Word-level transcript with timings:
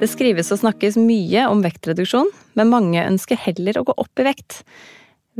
Det 0.00 0.08
skrives 0.08 0.48
og 0.54 0.62
snakkes 0.62 0.96
mye 0.96 1.42
om 1.50 1.60
vektreduksjon, 1.60 2.30
men 2.56 2.70
mange 2.72 3.02
ønsker 3.04 3.36
heller 3.36 3.76
å 3.76 3.84
gå 3.84 3.94
opp 4.00 4.22
i 4.22 4.24
vekt. 4.30 4.62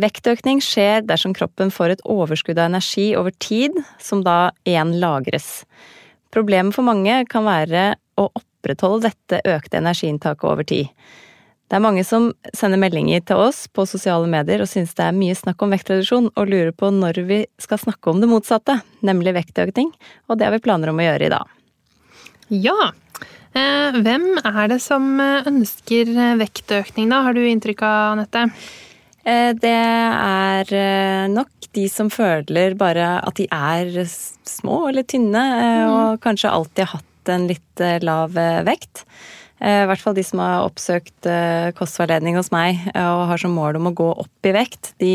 Vektøkning 0.00 0.60
skjer 0.60 1.06
dersom 1.08 1.32
kroppen 1.36 1.72
får 1.72 1.94
et 1.94 2.04
overskudd 2.04 2.60
av 2.60 2.68
energi 2.68 3.06
over 3.16 3.32
tid, 3.40 3.78
som 3.96 4.20
da 4.26 4.50
igjen 4.68 4.98
lagres. 5.00 5.64
Problemet 6.28 6.76
for 6.76 6.84
mange 6.84 7.22
kan 7.32 7.48
være 7.48 7.94
å 8.20 8.28
opprettholde 8.28 9.08
dette 9.08 9.40
økte 9.48 9.80
energiinntaket 9.80 10.46
over 10.52 10.68
tid. 10.68 10.92
Det 11.70 11.78
er 11.78 11.84
mange 11.86 12.04
som 12.04 12.28
sender 12.52 12.82
meldinger 12.82 13.24
til 13.24 13.40
oss 13.40 13.62
på 13.72 13.88
sosiale 13.88 14.28
medier 14.28 14.60
og 14.60 14.68
synes 14.68 14.92
det 14.98 15.06
er 15.06 15.16
mye 15.16 15.36
snakk 15.38 15.64
om 15.64 15.72
vektreduksjon, 15.72 16.32
og 16.36 16.52
lurer 16.52 16.74
på 16.76 16.92
når 16.92 17.24
vi 17.30 17.44
skal 17.62 17.80
snakke 17.80 18.12
om 18.12 18.20
det 18.20 18.28
motsatte, 18.28 18.82
nemlig 19.06 19.38
vektøkning, 19.40 19.94
og 20.28 20.36
det 20.36 20.50
har 20.50 20.56
vi 20.58 20.64
planer 20.68 20.92
om 20.92 21.00
å 21.00 21.06
gjøre 21.06 21.30
i 21.30 21.32
dag. 21.32 21.56
Ja, 22.50 22.90
hvem 23.54 24.26
er 24.44 24.68
det 24.70 24.78
som 24.82 25.18
eh, 25.22 25.48
ønsker 25.50 26.12
eh, 26.14 26.36
vektøkning, 26.40 27.10
da? 27.10 27.22
Har 27.26 27.34
du 27.36 27.42
inntrykk 27.42 27.82
av, 27.86 28.14
Anette? 28.14 28.46
Det 29.20 29.70
er 29.70 30.70
nok 31.28 31.66
de 31.76 31.82
som 31.92 32.08
føler 32.10 32.72
bare 32.80 33.18
at 33.20 33.36
de 33.36 33.44
er 33.52 33.90
små 34.48 34.78
eller 34.88 35.04
tynne, 35.04 35.42
mm. 35.44 35.90
og 35.92 36.22
kanskje 36.24 36.50
alltid 36.50 36.86
har 36.86 37.02
hatt 37.02 37.32
en 37.36 37.44
litt 37.50 37.82
lav 38.02 38.32
vekt. 38.66 39.04
Eh, 39.60 39.82
I 39.84 39.88
hvert 39.90 40.00
fall 40.00 40.16
de 40.16 40.22
som 40.24 40.40
har 40.40 40.64
oppsøkt 40.64 41.26
eh, 41.28 41.68
kostveiledning 41.76 42.38
hos 42.38 42.48
meg 42.52 42.78
eh, 42.94 43.04
og 43.04 43.26
har 43.28 43.40
som 43.42 43.52
mål 43.52 43.76
om 43.76 43.90
å 43.90 43.94
gå 43.96 44.06
opp 44.22 44.48
i 44.48 44.54
vekt. 44.56 44.94
De, 45.02 45.12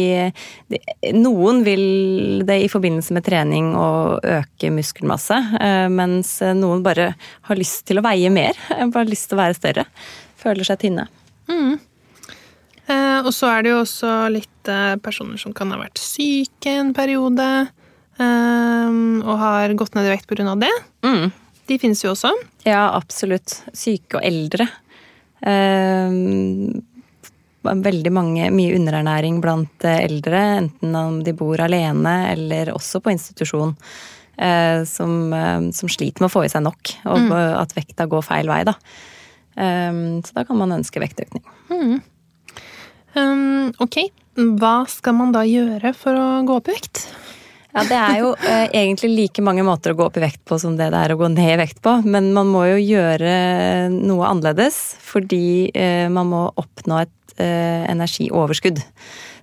de, 0.70 0.80
noen 1.18 1.64
vil 1.66 2.44
det 2.46 2.60
i 2.62 2.70
forbindelse 2.70 3.16
med 3.18 3.26
trening 3.26 3.72
og 3.80 4.22
øke 4.22 4.70
muskelmasse, 4.74 5.38
mens 5.92 6.38
noen 6.58 6.84
bare 6.86 7.12
har 7.50 7.58
lyst 7.58 7.88
til 7.90 8.00
å 8.00 8.06
veie 8.06 8.30
mer. 8.34 8.58
Bare 8.96 9.10
lyst 9.10 9.28
til 9.32 9.38
å 9.38 9.42
være 9.42 9.58
større. 9.58 9.86
Føler 10.40 10.68
seg 10.68 10.80
tynne. 10.84 11.08
Mm. 11.50 11.80
Og 13.26 13.32
så 13.34 13.50
er 13.50 13.66
det 13.66 13.72
jo 13.72 13.80
også 13.82 14.12
litt 14.32 14.70
personer 15.04 15.42
som 15.42 15.56
kan 15.58 15.74
ha 15.74 15.80
vært 15.82 16.00
syke 16.02 16.76
en 16.84 16.94
periode. 16.96 17.48
Og 18.22 19.34
har 19.42 19.74
gått 19.78 19.98
ned 19.98 20.08
i 20.08 20.14
vekt 20.14 20.30
pga. 20.30 20.54
det. 20.62 20.72
Mm. 21.06 21.34
De 21.66 21.78
finnes 21.82 22.02
jo 22.04 22.12
også. 22.14 22.32
Ja, 22.66 22.90
absolutt. 22.94 23.60
Syke 23.74 24.20
og 24.20 24.26
eldre. 24.26 24.68
Eh, 25.46 26.20
veldig 27.66 28.12
mange, 28.14 28.50
mye 28.54 28.76
underernæring 28.78 29.40
blant 29.42 29.86
eldre, 29.90 30.42
enten 30.62 30.98
om 31.00 31.24
de 31.26 31.34
bor 31.38 31.62
alene 31.66 32.18
eller 32.34 32.74
også 32.76 33.02
på 33.02 33.14
institusjon. 33.16 33.74
Eh, 34.38 34.84
som, 34.84 35.34
eh, 35.34 35.72
som, 35.72 35.90
sliter 35.90 36.20
med 36.20 36.28
å 36.28 36.34
få 36.34 36.44
i 36.44 36.52
seg 36.52 36.66
nok, 36.66 36.92
og 37.08 37.22
mm. 37.24 37.36
at 37.62 37.72
vekta 37.78 38.08
går 38.12 38.26
feil 38.26 38.52
vei. 38.52 38.64
Da. 38.68 38.76
Eh, 39.56 40.02
så 40.28 40.36
da 40.36 40.44
kan 40.48 40.60
man 40.60 40.76
ønske 40.76 41.00
vektøkning. 41.04 41.46
Mm. 41.72 42.02
Um, 43.16 43.72
ok, 43.80 44.10
hva 44.60 44.82
skal 44.92 45.16
man 45.16 45.32
da 45.32 45.46
gjøre 45.48 45.94
for 45.96 46.20
å 46.20 46.26
gå 46.44 46.58
opp 46.60 46.68
i 46.68 46.76
vekt? 46.76 47.06
Ja, 47.76 47.84
Det 47.84 47.96
er 48.00 48.20
jo 48.22 48.30
eh, 48.40 48.70
egentlig 48.72 49.10
like 49.12 49.44
mange 49.44 49.64
måter 49.68 49.92
å 49.92 49.98
gå 50.00 50.06
opp 50.08 50.16
i 50.16 50.24
vekt 50.24 50.46
på 50.48 50.56
som 50.62 50.78
det 50.80 50.88
det 50.94 51.00
er 51.02 51.12
å 51.12 51.18
gå 51.20 51.28
ned 51.34 51.58
i 51.58 51.60
vekt 51.60 51.82
på. 51.84 51.98
Men 52.08 52.30
man 52.36 52.48
må 52.48 52.64
jo 52.70 52.78
gjøre 52.80 53.34
noe 53.92 54.30
annerledes, 54.30 54.78
fordi 55.04 55.74
eh, 55.76 56.08
man 56.08 56.32
må 56.32 56.46
oppnå 56.56 57.02
et 57.04 57.36
eh, 57.36 57.84
energioverskudd. 57.92 58.80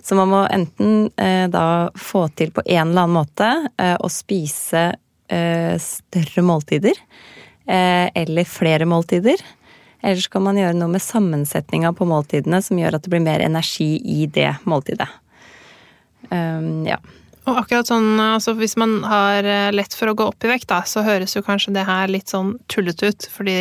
Så 0.03 0.17
man 0.17 0.33
må 0.33 0.41
enten 0.51 1.13
da 1.15 1.67
få 1.95 2.25
til 2.35 2.49
på 2.51 2.59
en 2.65 2.89
eller 2.89 3.05
annen 3.05 3.13
måte 3.15 3.47
å 4.03 4.09
spise 4.11 4.81
større 5.79 6.43
måltider. 6.43 6.99
eller 7.63 8.43
flere 8.43 8.83
måltider. 8.83 9.39
Eller 10.03 10.19
så 10.19 10.33
kan 10.33 10.43
man 10.43 10.59
gjøre 10.59 10.75
noe 10.75 10.91
med 10.91 11.01
sammensetninga 11.01 11.93
på 11.95 12.03
måltidene 12.03 12.59
som 12.61 12.81
gjør 12.81 12.97
at 12.97 13.05
det 13.05 13.13
blir 13.13 13.23
mer 13.23 13.39
energi 13.39 13.95
i 14.03 14.27
det 14.27 14.57
måltidet. 14.67 15.07
Um, 16.27 16.83
ja. 16.83 16.99
Og 17.43 17.57
akkurat 17.59 17.89
sånn, 17.89 18.15
altså 18.21 18.53
Hvis 18.55 18.77
man 18.79 19.01
har 19.07 19.43
eh, 19.43 19.71
lett 19.75 19.95
for 19.97 20.11
å 20.11 20.15
gå 20.17 20.29
opp 20.31 20.45
i 20.45 20.51
vekt, 20.53 20.69
da, 20.71 20.83
så 20.87 21.03
høres 21.05 21.35
jo 21.35 21.43
kanskje 21.45 21.75
det 21.75 21.87
her 21.87 22.11
litt 22.11 22.31
sånn 22.31 22.55
tullete 22.71 23.11
ut, 23.11 23.27
fordi 23.33 23.57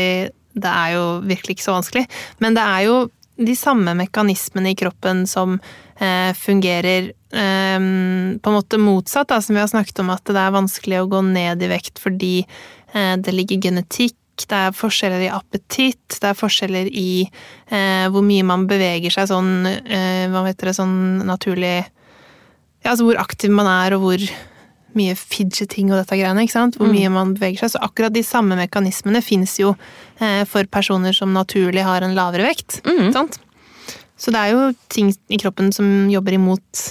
det 0.53 0.70
er 0.70 0.94
jo 0.94 1.04
virkelig 1.25 1.56
ikke 1.56 1.66
så 1.66 1.76
vanskelig. 1.78 2.06
Men 2.44 2.59
det 2.59 2.62
er 2.62 2.87
jo 2.87 2.97
de 3.42 3.54
samme 3.56 3.94
mekanismene 3.97 4.75
i 4.75 4.78
kroppen 4.78 5.25
som 5.26 5.56
eh, 5.97 6.31
fungerer 6.37 7.10
eh, 7.10 7.78
på 7.81 8.53
en 8.53 8.59
måte 8.59 8.78
motsatt, 8.78 9.31
da, 9.32 9.41
som 9.42 9.56
vi 9.56 9.62
har 9.65 9.72
snakket 9.72 10.04
om 10.04 10.12
at 10.15 10.25
det 10.28 10.38
er 10.38 10.54
vanskelig 10.54 11.00
å 11.00 11.09
gå 11.10 11.22
ned 11.32 11.65
i 11.65 11.71
vekt 11.72 12.03
fordi 12.03 12.34
eh, 12.44 13.15
det 13.19 13.34
ligger 13.34 13.65
genetikk 13.71 14.19
det 14.48 14.59
er 14.59 14.75
forskjeller 14.75 15.26
i 15.26 15.32
appetitt, 15.32 16.16
det 16.16 16.31
er 16.31 16.38
forskjeller 16.38 16.88
i 16.88 17.22
eh, 17.22 18.06
hvor 18.12 18.25
mye 18.26 18.47
man 18.47 18.65
beveger 18.71 19.12
seg 19.12 19.28
sånn, 19.31 19.66
eh, 19.69 20.25
hva 20.32 20.44
heter 20.48 20.71
det, 20.71 20.76
sånn 20.78 20.97
naturlig 21.28 21.75
ja, 22.82 22.93
altså 22.93 23.06
hvor 23.06 23.20
aktiv 23.22 23.53
man 23.54 23.69
er, 23.70 23.97
og 23.97 24.04
hvor 24.04 24.25
mye 24.98 25.15
fidgeting 25.16 25.93
og 25.93 26.00
dette 26.03 26.19
greiene. 26.19 26.44
ikke 26.44 26.54
sant? 26.54 26.76
Hvor 26.76 26.91
mm. 26.91 26.97
mye 26.98 27.12
man 27.12 27.32
beveger 27.37 27.65
seg. 27.65 27.75
Så 27.75 27.82
akkurat 27.84 28.15
de 28.15 28.25
samme 28.26 28.59
mekanismene 28.59 29.22
fins 29.25 29.56
jo 29.60 29.72
eh, 30.20 30.43
for 30.48 30.69
personer 30.69 31.16
som 31.16 31.32
naturlig 31.32 31.84
har 31.87 32.04
en 32.04 32.16
lavere 32.19 32.50
vekt. 32.50 32.82
Mm. 32.84 33.12
sant? 33.15 33.41
Så 34.21 34.34
det 34.34 34.42
er 34.42 34.53
jo 34.53 34.69
ting 34.92 35.10
i 35.32 35.41
kroppen 35.41 35.72
som 35.75 36.10
jobber 36.12 36.37
imot 36.37 36.84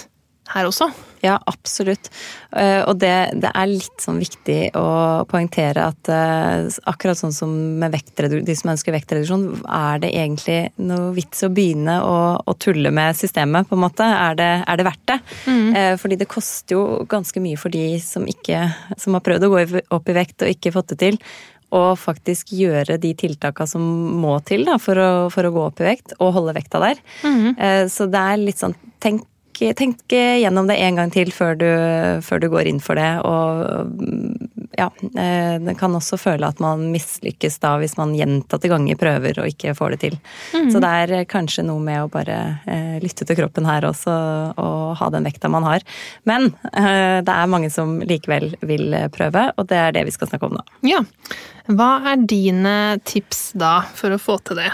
her 0.52 0.68
også. 0.68 0.90
Ja, 1.22 1.36
absolutt. 1.46 2.08
Eh, 2.50 2.80
og 2.82 2.96
det, 2.98 3.14
det, 3.38 3.50
er 3.54 3.68
litt 3.70 4.02
sånn 4.02 4.18
viktig 4.18 4.72
å 4.74 5.22
poengtere 5.30 5.84
at 5.92 6.10
eh, 6.10 6.66
akkurat 6.90 7.20
sånn 7.20 7.34
som 7.34 7.52
med 7.78 7.94
de 7.94 8.56
som 8.58 8.72
ønsker 8.72 8.96
vektreduksjon, 8.96 9.44
er 9.62 10.02
det 10.02 10.10
egentlig 10.18 10.58
noe 10.82 11.12
vits 11.14 11.44
å 11.46 11.52
begynne 11.54 12.00
å, 12.02 12.18
å 12.42 12.56
tulle 12.58 12.90
med 12.90 13.14
systemet, 13.18 13.70
på 13.70 13.78
en 13.78 13.84
måte? 13.84 14.02
Er 14.02 14.36
det, 14.40 14.50
er 14.66 14.82
det 14.82 14.88
verdt 14.90 15.06
det? 15.12 15.18
Mm. 15.46 15.64
Eh, 15.78 15.94
fordi 16.02 16.18
det 16.24 16.30
koster 16.32 16.78
jo 16.80 16.84
ganske 17.06 17.44
mye 17.44 17.60
for 17.60 17.70
de 17.70 17.86
som, 18.02 18.26
ikke, 18.26 18.66
som 18.98 19.14
har 19.14 19.26
prøvd 19.30 19.46
å 19.46 19.54
gå 19.54 19.64
opp 19.94 20.10
i 20.10 20.18
vekt 20.18 20.42
og 20.42 20.54
ikke 20.56 20.74
fått 20.74 20.96
det 20.96 21.02
til 21.06 21.24
og 21.72 21.94
faktisk 21.96 22.50
gjøre 22.52 22.98
de 23.00 23.14
tiltakene 23.16 23.70
som 23.70 23.84
må 24.20 24.34
til 24.44 24.66
da, 24.68 24.74
for, 24.82 24.98
å, 24.98 25.12
for, 25.32 25.48
å, 25.48 25.52
gå 25.54 25.62
opp 25.70 25.78
i 25.80 25.86
vekt, 25.86 26.12
og 26.18 26.34
holde 26.36 26.52
vekta 26.58 26.82
der. 26.82 26.98
Mm. 27.24 27.46
Så 27.88 28.10
det 28.12 28.20
er 28.20 28.42
litt 28.42 28.60
sånn 28.60 28.76
Tenk 29.00 29.24
tenk, 29.58 30.00
gjennom 30.08 30.66
det 30.70 30.78
en 30.82 30.98
gang 30.98 31.12
til 31.12 31.32
før 31.34 31.56
du, 31.58 31.68
før 32.24 32.42
du, 32.42 32.48
går 32.52 32.68
inn 32.70 32.80
for 32.82 32.98
det. 32.98 33.10
Og 33.26 34.72
ja, 34.78 34.88
eh, 35.18 35.56
det 35.62 35.74
kan 35.80 35.94
også 35.96 36.18
føle 36.20 36.48
at 36.48 36.60
man 36.62 36.88
mislykkes 36.92 37.58
da 37.62 37.74
hvis 37.80 37.96
man 37.98 38.14
gjentatte 38.16 38.70
ganger 38.72 38.98
prøver 39.00 39.42
og 39.42 39.50
ikke 39.50 39.74
får 39.78 39.94
det 39.94 40.00
til. 40.04 40.18
Mm. 40.54 40.70
Så 40.72 40.82
det 40.82 40.92
er 41.02 41.26
kanskje 41.30 41.66
noe 41.68 41.82
med 41.84 42.04
å 42.04 42.10
bare 42.12 42.38
eh, 42.66 42.96
lytte 43.02 43.26
til 43.28 43.38
kroppen 43.38 43.68
her 43.68 43.86
også, 43.88 44.14
og 44.60 44.94
ha 45.00 45.10
den 45.14 45.28
vekta 45.28 45.50
man 45.52 45.66
har. 45.68 45.84
Men 46.28 46.52
eh, 46.72 47.20
det 47.24 47.34
er 47.34 47.50
mange 47.52 47.72
som 47.72 47.98
likevel 48.00 48.52
vil 48.62 48.96
prøve, 49.14 49.50
og 49.56 49.68
det 49.72 49.80
er 49.80 49.98
det 49.98 50.06
vi 50.08 50.14
skal 50.14 50.32
snakke 50.32 50.48
om 50.48 50.56
nå. 50.58 50.64
Ja. 50.88 51.02
Hva 51.70 51.92
er 52.12 52.24
dine 52.26 52.76
tips 53.06 53.52
da 53.58 53.80
for 53.96 54.14
å 54.14 54.20
få 54.20 54.40
til 54.46 54.62
det? 54.62 54.72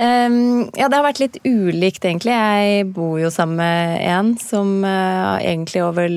Um, 0.00 0.70
ja, 0.78 0.86
det 0.88 0.96
har 0.96 1.04
vært 1.04 1.20
litt 1.20 1.34
ulikt, 1.44 2.06
egentlig. 2.08 2.32
Jeg 2.32 2.86
bor 2.96 3.18
jo 3.20 3.28
sammen 3.32 3.58
med 3.60 3.98
en 4.08 4.30
som 4.40 4.78
uh, 4.80 5.36
egentlig 5.36 5.82
over 5.84 6.08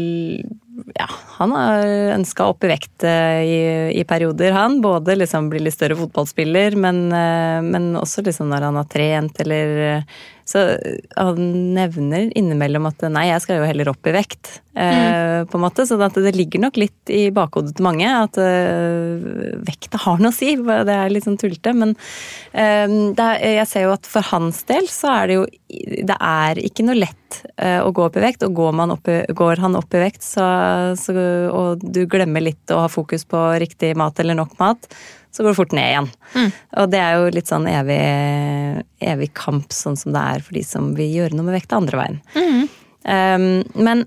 Ja, 0.96 1.08
han 1.36 1.52
har 1.52 1.84
ønska 2.14 2.48
opp 2.54 2.64
i 2.64 2.70
vekt 2.72 3.04
uh, 3.04 3.42
i, 3.44 3.58
i, 3.92 4.06
perioder, 4.08 4.56
han. 4.56 4.80
Både 4.84 5.18
liksom 5.20 5.50
bli 5.52 5.66
litt 5.66 5.76
større 5.76 6.00
fotballspiller, 6.00 6.78
men, 6.80 7.10
uh, 7.12 7.60
men, 7.60 7.92
også 8.00 8.24
liksom 8.24 8.54
når 8.54 8.70
han 8.70 8.80
har 8.80 8.88
trent 8.94 9.44
eller 9.44 10.06
Så 10.46 10.62
han 11.16 11.74
nevner 11.76 12.30
innimellom 12.36 12.90
at 12.90 13.04
nei, 13.08 13.30
jeg 13.30 13.44
skal 13.44 13.62
jo 13.62 13.68
heller 13.70 13.92
opp 13.94 14.10
i 14.10 14.14
vekt, 14.16 14.50
mm. 14.76 15.48
på 15.48 15.58
en 15.58 15.64
måte. 15.64 15.86
Så 15.88 15.98
det 15.98 16.36
ligger 16.36 16.66
nok 16.66 16.80
litt 16.82 17.14
i 17.14 17.30
bakhodet 17.36 17.78
til 17.78 17.88
mange 17.88 18.10
at 18.10 18.40
vekta 19.64 20.02
har 20.04 20.20
noe 20.20 20.34
å 20.34 20.36
si. 20.36 20.54
Det 20.60 20.98
er 20.98 21.14
litt 21.14 21.28
sånn 21.28 21.40
tullete. 21.40 21.74
Men 21.78 21.96
jeg 22.52 23.68
ser 23.72 23.88
jo 23.88 23.96
at 23.96 24.10
for 24.10 24.28
hans 24.34 24.64
del 24.70 24.90
så 24.92 25.14
er 25.14 25.32
det 25.32 25.40
jo 25.40 25.48
Det 26.12 26.18
er 26.20 26.60
ikke 26.60 26.86
noe 26.88 27.00
lett 27.00 27.40
å 27.58 27.90
gå 27.96 28.06
opp 28.06 28.20
i 28.20 28.26
vekt. 28.28 28.44
Og 28.44 28.56
går, 28.60 28.84
opp 28.98 29.10
i, 29.10 29.20
går 29.32 29.64
han 29.64 29.80
opp 29.80 29.96
i 29.96 30.04
vekt, 30.04 30.24
så, 30.28 30.46
så, 31.00 31.16
og 31.50 31.84
du 31.84 32.04
glemmer 32.10 32.44
litt 32.44 32.74
å 32.74 32.84
ha 32.84 32.92
fokus 32.92 33.24
på 33.30 33.48
riktig 33.64 33.96
mat 34.00 34.20
eller 34.20 34.38
nok 34.38 34.58
mat, 34.60 34.92
så 35.34 35.44
går 35.44 35.54
det 35.54 35.58
fort 35.58 35.74
ned 35.74 35.90
igjen. 35.90 36.10
Mm. 36.38 36.50
Og 36.82 36.90
det 36.94 37.00
er 37.02 37.14
jo 37.18 37.32
litt 37.34 37.50
sånn 37.50 37.70
evig, 37.70 38.02
evig, 39.02 39.32
kamp, 39.38 39.74
sånn 39.74 39.98
som 40.00 40.14
det 40.14 40.26
er 40.36 40.44
for 40.46 40.58
de 40.58 40.66
som 40.68 40.92
vil 40.98 41.10
gjøre 41.10 41.38
noe 41.38 41.48
med 41.48 41.58
vekta 41.58 41.80
andre 41.82 42.02
veien. 42.04 42.20
Mm. 42.38 42.68
Um, 43.04 43.48
men 43.82 44.06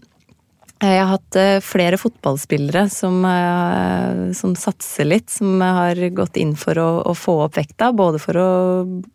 jeg 0.77 0.99
har 1.01 1.09
hatt 1.09 1.37
eh, 1.41 1.59
flere 1.65 1.97
fotballspillere 1.97 2.83
som, 2.93 3.23
eh, 3.25 4.33
som, 4.37 4.53
satser 4.61 5.09
litt, 5.09 5.31
som 5.33 5.61
har 5.65 5.97
gått 6.13 6.37
inn 6.37 6.53
for 6.61 6.77
å, 6.77 6.89
å, 7.01 7.15
få 7.17 7.39
opp 7.47 7.57
vekta. 7.57 7.95
Både 7.97 8.21
for 8.21 8.37
å 8.37 8.51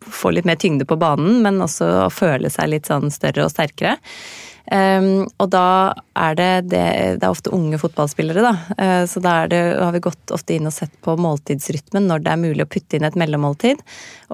få 0.02 0.32
litt 0.34 0.48
mer 0.48 0.58
tyngde 0.58 0.88
på 0.90 0.98
banen, 0.98 1.38
men 1.44 1.62
også 1.62 1.86
å 2.08 2.08
føle 2.10 2.50
seg 2.50 2.72
litt 2.72 2.90
sånn 2.90 3.14
større 3.14 3.46
og 3.46 3.54
sterkere. 3.54 3.94
Um, 4.70 5.24
og 5.42 5.48
da 5.50 5.92
er 6.14 6.36
det, 6.38 6.50
det, 6.70 6.82
det 7.18 7.26
er 7.26 7.32
ofte 7.32 7.50
unge 7.54 7.80
fotballspillere, 7.82 8.44
da. 8.44 8.52
Uh, 8.78 9.04
så 9.10 9.22
da 9.22 9.34
det, 9.50 9.60
har 9.80 9.94
vi 9.94 10.02
gått 10.04 10.34
ofte 10.34 10.54
inn 10.54 10.68
og 10.70 10.74
sett 10.74 10.92
på 11.02 11.16
måltidsrytmen 11.18 12.06
når 12.08 12.22
det 12.22 12.32
er 12.32 12.42
mulig 12.44 12.66
å 12.66 12.70
putte 12.70 12.98
inn 12.98 13.06
et 13.08 13.18
mellommåltid. 13.18 13.82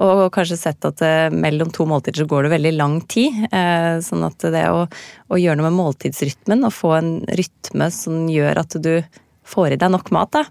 Og 0.05 0.27
kanskje 0.35 0.59
sett 0.61 0.85
at 0.87 1.01
uh, 1.01 1.33
mellom 1.33 1.73
to 1.75 1.87
måltider 1.89 2.23
så 2.23 2.29
går 2.29 2.45
det 2.45 2.53
veldig 2.57 2.75
lang 2.77 2.99
tid. 3.09 3.41
Uh, 3.49 3.97
sånn 4.05 4.27
at 4.27 4.45
det 4.53 4.67
å, 4.69 4.85
å, 4.85 5.39
gjøre 5.39 5.59
noe 5.59 5.71
med 5.71 5.79
måltidsrytmen 5.79 6.67
og 6.67 6.77
få 6.77 6.93
en 6.99 7.15
rytme 7.39 7.89
som 7.93 8.29
gjør 8.29 8.61
at 8.61 8.77
du 8.83 8.93
får 9.49 9.73
i 9.73 9.81
deg 9.81 9.91
nok 9.95 10.13
mat, 10.13 10.37
da 10.37 10.45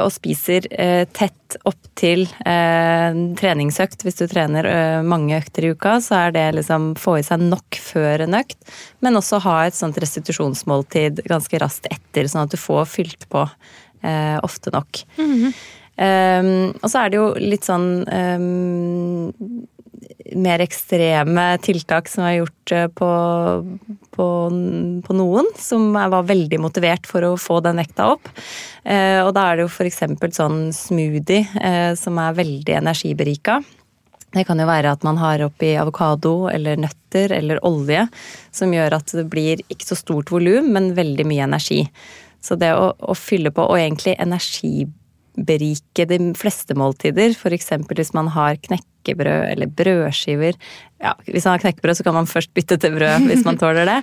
og 0.00 0.12
spiser 0.14 0.64
eh, 0.72 1.04
tett 1.12 1.56
opp 1.68 1.90
til 1.98 2.24
eh, 2.48 3.18
treningsøkt. 3.40 4.04
Hvis 4.06 4.20
du 4.20 4.26
trener 4.30 4.68
mange 5.04 5.36
økter 5.38 5.66
i 5.66 5.72
uka, 5.76 5.98
så 6.04 6.22
er 6.26 6.36
det 6.36 6.46
liksom 6.58 6.94
få 7.00 7.18
i 7.20 7.26
seg 7.26 7.44
nok 7.44 7.80
før 7.82 8.24
en 8.24 8.38
økt, 8.40 8.58
men 9.04 9.20
også 9.20 9.42
ha 9.44 9.58
et 9.66 9.76
sånt 9.76 9.98
restitusjonsmåltid 10.00 11.24
ganske 11.28 11.60
raskt 11.60 11.90
etter, 11.92 12.30
sånn 12.30 12.46
at 12.46 12.54
du 12.54 12.60
får 12.60 12.88
fylt 12.88 13.28
på 13.32 13.44
ofte 14.46 14.70
nok. 14.70 15.00
Mm 15.18 15.32
-hmm. 15.34 15.52
Um, 15.98 16.76
og 16.78 16.90
så 16.92 17.00
er 17.00 17.10
det 17.10 17.18
jo 17.18 17.24
litt 17.42 17.66
sånn 17.66 18.04
um, 18.06 19.32
mer 20.36 20.62
ekstreme 20.62 21.44
tiltak 21.64 22.08
som 22.10 22.26
er 22.26 22.38
gjort 22.38 22.74
eh, 22.74 22.86
på, 22.92 23.08
på, 24.14 24.26
på, 25.06 25.16
noen, 25.16 25.48
som 25.58 25.90
var 25.94 26.28
veldig 26.28 26.60
motivert 26.62 27.08
for 27.08 27.26
å 27.26 27.32
få 27.40 27.60
den 27.64 27.80
vekta 27.80 28.10
opp. 28.14 28.30
Eh, 28.84 29.20
og 29.24 29.32
da 29.36 29.48
er 29.48 29.58
det 29.58 29.66
jo 29.66 29.72
f.eks. 29.72 30.04
sånn 30.36 30.60
smoothie 30.76 31.44
eh, 31.60 31.92
som 31.98 32.20
er 32.22 32.38
veldig 32.38 32.78
energiberika. 32.82 33.60
Det 34.34 34.44
kan 34.44 34.60
jo 34.60 34.68
være 34.68 34.92
at 34.92 35.04
man 35.06 35.16
har 35.20 35.40
oppi 35.46 35.72
avokado 35.80 36.50
eller 36.52 36.76
nøtter 36.80 37.32
eller 37.32 37.62
olje, 37.64 38.04
som 38.52 38.74
gjør 38.74 38.98
at 38.98 39.14
det 39.16 39.24
blir 39.32 39.62
ikke 39.72 39.88
så 39.88 39.96
stort 39.96 40.32
volum, 40.34 40.68
men 40.74 40.92
veldig 40.98 41.24
mye 41.28 41.46
energi. 41.48 41.86
Så 42.44 42.58
det 42.60 42.74
å, 42.76 42.92
å 42.92 43.16
fylle 43.16 43.50
på, 43.54 43.64
og 43.64 43.80
egentlig 43.80 44.18
energiberike 45.38 46.06
de 46.06 46.34
fleste 46.34 46.74
måltider, 46.74 47.30
f.eks. 47.30 47.70
hvis 47.88 48.12
man 48.14 48.28
har 48.28 48.56
knekkebrød 48.56 49.52
eller 49.52 49.66
brødskiver. 49.66 50.54
Ja, 51.00 51.14
hvis 51.26 51.44
man 51.44 51.52
har 51.54 51.62
knekkebrød, 51.62 51.96
så 51.96 52.04
kan 52.04 52.14
man 52.14 52.26
først 52.26 52.52
bytte 52.54 52.76
til 52.76 52.94
brød 52.94 53.26
hvis 53.28 53.44
man 53.44 53.58
tåler 53.58 53.86
det. 53.86 54.02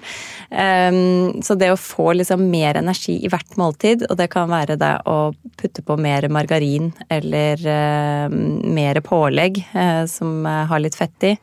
Um, 0.52 1.42
så 1.44 1.56
det 1.56 1.72
å 1.72 1.80
få 1.80 2.14
liksom 2.14 2.50
mer 2.50 2.78
energi 2.78 3.20
i 3.24 3.30
hvert 3.30 3.58
måltid, 3.58 4.08
og 4.10 4.18
det 4.18 4.30
kan 4.32 4.50
være 4.50 4.78
det 4.78 4.94
å 5.06 5.34
putte 5.58 5.84
på 5.84 5.98
mer 5.98 6.28
margarin 6.30 6.94
eller 7.10 7.60
uh, 7.60 8.30
mer 8.30 9.02
pålegg 9.02 9.64
uh, 9.76 10.06
som 10.08 10.46
har 10.46 10.80
litt 10.80 10.96
fett 10.96 11.32
i. 11.32 11.36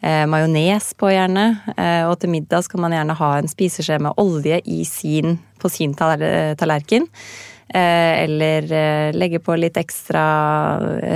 Eh, 0.00 0.26
Majones 0.28 0.92
på 0.94 1.10
gjerne. 1.10 1.46
Eh, 1.76 2.04
og 2.06 2.18
til 2.20 2.30
middag 2.30 2.66
skal 2.66 2.82
man 2.84 2.94
gjerne 2.94 3.16
ha 3.16 3.30
en 3.38 3.48
spiseskje 3.50 3.98
med 4.04 4.18
olje 4.20 4.60
sin, 4.86 5.38
på 5.58 5.70
sin 5.72 5.94
tallerken. 5.96 7.08
Eh, 7.68 8.22
eller 8.22 8.72
eh, 8.72 9.12
legge 9.14 9.38
på 9.38 9.56
litt 9.58 9.76
ekstra 9.76 10.22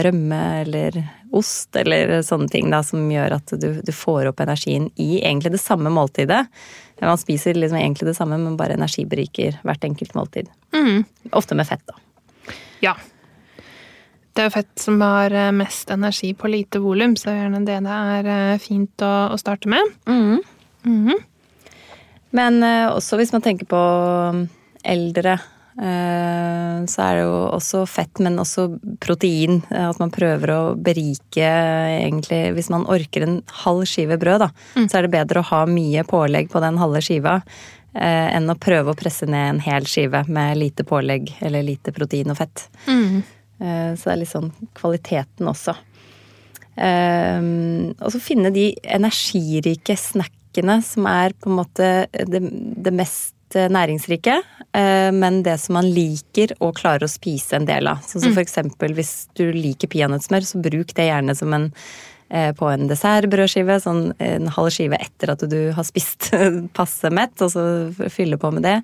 rømme 0.03 0.41
eller 0.61 0.97
ost 1.31 1.77
eller 1.79 2.17
sånne 2.27 2.51
ting 2.51 2.73
da, 2.73 2.81
som 2.83 3.05
gjør 3.07 3.37
at 3.37 3.53
du, 3.55 3.69
du, 3.87 3.93
får 3.95 4.33
opp 4.33 4.43
energien 4.43 4.89
i 4.99 5.21
egentlig 5.21 5.53
det 5.55 5.63
samme 5.63 5.93
måltidet. 5.95 6.43
Man 7.01 7.21
spiser 7.23 7.55
liksom 7.55 7.79
egentlig 7.79 8.09
det 8.11 8.17
samme, 8.19 8.39
men 8.39 8.59
bare 8.59 8.75
energiberiker 8.75 9.61
hvert 9.63 9.87
enkelt 9.87 10.17
måltid. 10.19 10.51
Mm. 10.75 11.05
Ofte 11.31 11.55
med 11.55 11.71
fett, 11.71 11.87
da. 11.87 12.59
Ja. 12.83 12.97
Det 14.35 14.43
er 14.43 14.51
jo 14.51 14.57
fett 14.57 14.83
som 14.83 14.99
har 15.07 15.31
eh, 15.31 15.53
mest 15.55 15.95
energi 15.95 16.33
på 16.35 16.51
lite 16.51 16.83
volum, 16.83 17.15
så 17.15 17.37
gjerne 17.37 17.63
det 17.63 17.79
det 17.87 17.95
er 18.35 18.59
fint 18.59 19.07
å, 19.07 19.15
å 19.31 19.39
starte 19.39 19.71
med. 19.71 19.95
Mm. 20.11 20.43
Mm. 20.83 21.15
Men 22.35 22.61
også 22.91 23.17
hvis 23.19 23.33
man 23.35 23.43
tenker 23.43 23.71
på 23.71 23.81
eldre 24.87 25.39
Eh, 25.39 25.60
så 25.81 27.05
er 27.07 27.15
det 27.17 27.23
jo 27.25 27.37
også 27.55 27.87
fett, 27.89 28.21
men 28.21 28.37
også 28.43 28.67
protein. 29.01 29.63
Eh, 29.71 29.87
at 29.89 30.01
man 30.03 30.13
prøver 30.13 30.53
å 30.53 30.61
berike 30.77 31.47
egentlig 31.47 32.41
Hvis 32.57 32.69
man 32.73 32.85
orker 32.91 33.25
en 33.25 33.39
halv 33.63 33.87
skive 33.89 34.19
brød, 34.21 34.45
da, 34.45 34.51
mm. 34.77 34.89
så 34.91 34.99
er 34.99 35.07
det 35.07 35.15
bedre 35.15 35.41
å 35.41 35.49
ha 35.55 35.63
mye 35.71 36.05
pålegg 36.09 36.51
på 36.53 36.61
den 36.61 36.81
halve 36.81 37.01
skiva 37.05 37.39
eh, 37.41 38.29
enn 38.37 38.53
å 38.53 38.59
prøve 38.61 38.93
å 38.93 38.99
presse 38.99 39.29
ned 39.31 39.55
en 39.55 39.63
hel 39.65 39.89
skive 39.89 40.27
med 40.29 40.61
lite 40.61 40.85
pålegg 40.85 41.33
eller 41.41 41.65
lite 41.65 41.97
protein 41.97 42.33
og 42.35 42.41
fett. 42.43 42.67
Mm. 42.87 43.23
Så 43.61 44.07
det 44.07 44.13
er 44.15 44.19
litt 44.23 44.31
sånn 44.31 44.53
kvaliteten 44.73 45.49
også. 45.51 45.75
Og 46.81 48.07
så 48.15 48.21
finne 48.25 48.49
de 48.55 48.71
energirike 48.89 49.99
snackene 50.01 50.79
som 50.81 51.05
er 51.11 51.35
på 51.37 51.51
en 51.51 51.59
måte 51.59 51.91
det, 52.09 52.41
det 52.41 52.95
mest 52.97 53.35
Eh, 53.55 53.67
næringsrike, 53.71 54.37
eh, 54.73 55.11
men 55.13 55.43
det 55.43 55.57
som 55.59 55.75
man 55.75 55.89
liker 55.91 56.53
og 56.63 56.77
klarer 56.79 57.03
å 57.07 57.11
spise 57.11 57.59
en 57.59 57.67
del 57.67 57.89
av. 57.91 57.99
Så, 58.07 58.21
som 58.21 58.31
mm. 58.31 58.37
for 58.37 58.45
eksempel 58.45 58.95
hvis 58.95 59.15
du 59.35 59.49
liker 59.51 59.91
peanøttsmør, 59.91 60.47
så 60.47 60.61
bruk 60.63 60.95
det 60.95 61.09
gjerne 61.09 61.35
som 61.35 61.57
en 61.57 61.65
eh, 62.31 62.53
på 62.55 62.69
en 62.71 62.87
dessertbrødskive, 62.87 63.81
sånn 63.83 64.05
en 64.23 64.47
halv 64.55 64.71
skive 64.71 65.01
etter 65.03 65.33
at 65.35 65.43
du 65.51 65.59
har 65.75 65.87
spist 65.89 66.31
passe 66.79 67.11
mett, 67.11 67.35
og 67.43 67.51
så 67.51 67.65
fylle 68.15 68.39
på 68.39 68.53
med 68.55 68.69
det. 68.69 68.77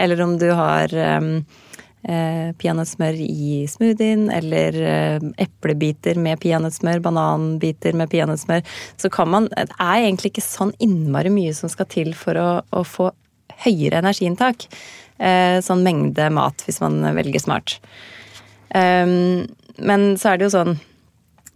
Eller 0.00 0.22
om 0.24 0.38
du 0.40 0.46
har 0.56 0.94
um, 1.20 1.42
peanøttsmør 2.04 3.16
i 3.16 3.58
smoothien, 3.68 4.26
eller 4.32 4.76
eplebiter 5.40 6.18
med 6.20 6.40
peanøttsmør, 6.42 7.00
bananbiter 7.04 7.96
med 7.96 8.10
peanøttsmør. 8.12 8.64
Så 9.00 9.08
kan 9.12 9.30
man 9.32 9.48
Det 9.52 9.68
er 9.76 10.02
egentlig 10.02 10.34
ikke 10.34 10.44
sånn 10.44 10.74
innmari 10.84 11.32
mye 11.32 11.54
som 11.56 11.72
skal 11.72 11.88
til 11.92 12.12
for 12.16 12.40
å, 12.40 12.48
å 12.72 12.84
få 12.84 13.08
høyere 13.64 14.02
energiinntak. 14.02 14.66
Eh, 15.18 15.60
sånn 15.62 15.84
mengde 15.86 16.26
mat, 16.34 16.64
hvis 16.66 16.80
man 16.82 16.98
velger 17.14 17.42
smart. 17.42 17.78
Ehm, 18.74 19.46
men 19.78 20.14
så 20.18 20.32
er 20.32 20.38
det 20.38 20.48
jo 20.48 20.56
sånn 20.56 20.76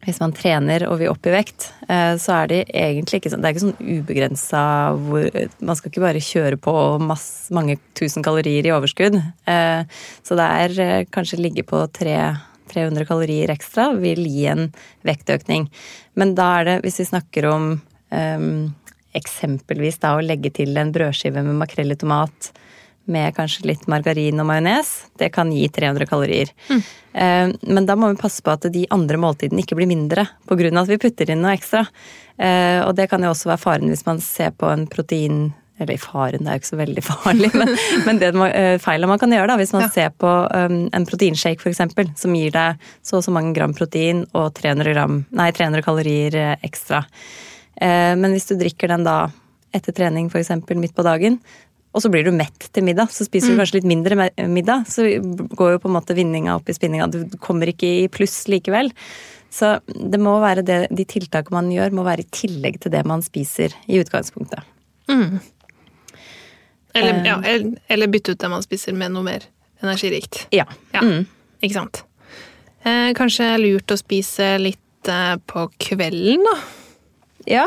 hvis 0.06 0.20
man 0.22 0.32
trener 0.32 0.84
og 0.86 1.00
vil 1.00 1.10
opp 1.10 1.26
i 1.26 1.32
vekt, 1.34 1.72
eh, 1.90 2.14
så 2.22 2.36
er 2.36 2.50
det 2.52 2.58
egentlig 2.70 3.18
ikke 3.18 3.32
sånn 3.32 3.42
Det 3.42 3.48
er 3.48 3.56
ikke 3.56 3.64
sånn 3.64 3.96
ubegrensa 3.98 4.62
hvor 4.94 5.26
Man 5.58 5.76
skal 5.76 5.90
ikke 5.90 6.04
bare 6.04 6.22
kjøre 6.22 6.60
på 6.62 6.74
masse, 7.02 7.50
mange 7.52 7.76
tusen 7.98 8.22
kalorier 8.22 8.64
i 8.64 8.72
overskudd. 8.72 9.18
Eh, 9.18 9.82
så 10.22 10.38
det 10.38 10.46
er 10.46 11.08
kanskje 11.10 11.42
ligge 11.42 11.66
på 11.66 11.82
3, 11.98 12.14
300 12.70 13.08
kalorier 13.08 13.50
ekstra 13.52 13.90
vil 13.98 14.22
gi 14.22 14.46
en 14.52 14.68
vektøkning. 15.08 15.66
Men 16.14 16.36
da 16.38 16.48
er 16.60 16.70
det, 16.70 16.76
hvis 16.86 17.00
vi 17.02 17.10
snakker 17.10 17.50
om 17.50 17.70
um, 18.10 18.74
eksempelvis 19.16 20.00
da 20.02 20.16
å 20.16 20.24
legge 20.24 20.52
til 20.54 20.76
en 20.78 20.92
brødskive 20.94 21.44
med 21.44 21.60
makrell 21.60 21.94
i 21.94 21.98
tomat 21.98 22.52
med 23.08 23.32
kanskje 23.36 23.70
litt 23.70 23.86
margarin 23.88 24.40
og 24.42 24.48
majones, 24.50 24.90
det 25.20 25.30
kan 25.32 25.48
gi 25.52 25.64
300 25.72 26.08
kalorier. 26.10 26.50
Mm. 26.68 27.54
Men 27.64 27.86
da 27.88 27.96
må 27.96 28.10
vi 28.12 28.20
passe 28.20 28.44
på 28.44 28.52
at 28.52 28.66
de 28.72 28.84
andre 28.94 29.16
måltidene 29.20 29.64
ikke 29.64 29.78
blir 29.78 29.88
mindre 29.88 30.26
pga. 30.48 30.68
at 30.82 30.90
vi 30.90 31.00
putter 31.00 31.32
inn 31.32 31.40
noe 31.40 31.54
ekstra. 31.56 31.86
Eh, 32.36 32.84
og 32.84 32.94
det 32.94 33.08
kan 33.10 33.24
jo 33.24 33.32
også 33.32 33.48
være 33.50 33.64
faren 33.64 33.88
hvis 33.88 34.04
man 34.06 34.20
ser 34.20 34.52
på 34.52 34.68
en 34.70 34.86
protein 34.86 35.48
eller 35.78 35.98
faren, 36.02 36.42
det 36.42 36.50
er 36.50 36.56
jo 36.56 36.60
ikke 36.60 36.68
så 36.72 36.78
veldig 36.80 37.02
farlig, 37.06 37.48
men, 37.54 37.68
men 38.06 38.18
det 38.18 38.32
eh, 38.48 38.80
feilet 38.82 39.10
man 39.10 39.20
kan 39.22 39.30
gjøre 39.30 39.46
da, 39.46 39.56
hvis 39.60 39.72
man 39.76 39.84
ja. 39.86 39.90
ser 39.94 40.08
på 40.10 40.30
en 40.50 41.06
proteinshake 41.06 41.62
f.eks., 41.62 41.84
som 42.18 42.34
gir 42.34 42.50
deg 42.54 42.88
så 43.06 43.20
og 43.20 43.26
så 43.26 43.34
mange 43.34 43.54
gram 43.54 43.74
protein 43.78 44.24
og 44.34 44.50
300, 44.58 44.90
gram, 44.90 45.20
nei, 45.30 45.52
300 45.54 45.86
kalorier 45.86 46.38
ekstra. 46.66 47.04
Eh, 47.80 48.14
men 48.18 48.34
hvis 48.34 48.48
du 48.50 48.56
drikker 48.58 48.90
den 48.92 49.06
da 49.06 49.28
etter 49.74 49.94
trening 49.94 50.28
f.eks. 50.32 50.52
midt 50.74 50.96
på 50.96 51.06
dagen, 51.06 51.38
og 51.96 52.04
så 52.04 52.10
blir 52.12 52.26
du 52.26 52.32
mett 52.36 52.68
til 52.72 52.84
middag, 52.84 53.10
så 53.12 53.24
spiser 53.26 53.52
du 53.52 53.56
mm. 53.56 53.60
kanskje 53.62 53.78
litt 53.78 53.88
mindre 53.88 54.28
middag, 54.46 54.84
så 54.90 55.06
går 55.58 55.74
jo 55.74 55.82
på 55.82 55.88
en 55.88 55.96
måte 55.96 56.16
vinninga 56.16 56.54
opp 56.58 56.68
i 56.68 56.76
spinninga. 56.76 57.08
Du 57.10 57.38
kommer 57.42 57.70
ikke 57.72 57.88
i 58.04 58.08
pluss 58.12 58.42
likevel. 58.50 58.92
Så 59.50 59.78
det 59.86 60.20
må 60.20 60.34
være 60.42 60.64
det, 60.66 60.78
de 60.92 61.06
tiltakene 61.08 61.56
man 61.56 61.70
gjør, 61.72 61.94
må 61.96 62.04
være 62.06 62.26
i 62.26 62.32
tillegg 62.34 62.76
til 62.84 62.92
det 62.92 63.00
man 63.08 63.24
spiser 63.24 63.72
i 63.88 64.00
utgangspunktet. 64.02 64.66
Mm. 65.08 65.38
Eller, 66.98 67.16
uh, 67.16 67.26
ja, 67.26 67.38
eller, 67.88 68.12
bytte 68.12 68.34
ut 68.34 68.42
det 68.42 68.50
man 68.52 68.64
spiser 68.64 68.96
med 68.96 69.14
noe 69.14 69.24
mer 69.24 69.46
energirikt. 69.80 70.44
Ja. 70.54 70.66
ja. 70.92 71.04
Mm. 71.04 71.24
Ikke 71.62 71.78
sant. 71.80 72.02
Eh, 72.86 73.10
kanskje 73.18 73.48
lurt 73.60 73.90
å 73.90 73.98
spise 73.98 74.56
litt 74.60 75.10
eh, 75.10 75.34
på 75.50 75.66
kvelden, 75.80 76.44
da? 76.46 76.56
Ja. 77.48 77.66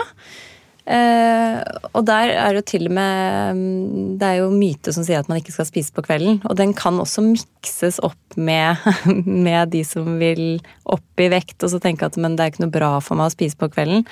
Uh, 0.81 1.61
og 1.93 2.07
der 2.09 2.31
er 2.33 2.55
det 2.55 2.63
jo 2.63 2.65
til 2.71 2.87
og 2.89 2.93
med 2.97 3.53
mm, 3.53 4.15
Det 4.17 4.25
er 4.25 4.39
jo 4.39 4.47
myte 4.49 4.89
som 4.89 5.05
sier 5.05 5.19
at 5.21 5.27
man 5.29 5.37
ikke 5.37 5.53
skal 5.53 5.67
spise 5.69 5.93
på 5.93 6.01
kvelden. 6.07 6.39
Og 6.49 6.57
den 6.57 6.73
kan 6.73 6.97
også 6.99 7.21
mikses 7.21 7.99
opp 8.01 8.35
med, 8.35 8.81
med 9.45 9.69
de 9.75 9.83
som 9.85 10.17
vil 10.19 10.57
opp 10.89 11.21
i 11.21 11.29
vekt, 11.31 11.59
og 11.61 11.69
så 11.71 11.79
tenke 11.83 12.09
at 12.09 12.17
men 12.17 12.33
det 12.33 12.43
er 12.43 12.53
ikke 12.53 12.63
noe 12.65 12.73
bra 12.73 12.89
for 13.05 13.19
meg 13.19 13.29
å 13.29 13.35
spise 13.35 13.59
på 13.61 13.69
kvelden. 13.75 14.07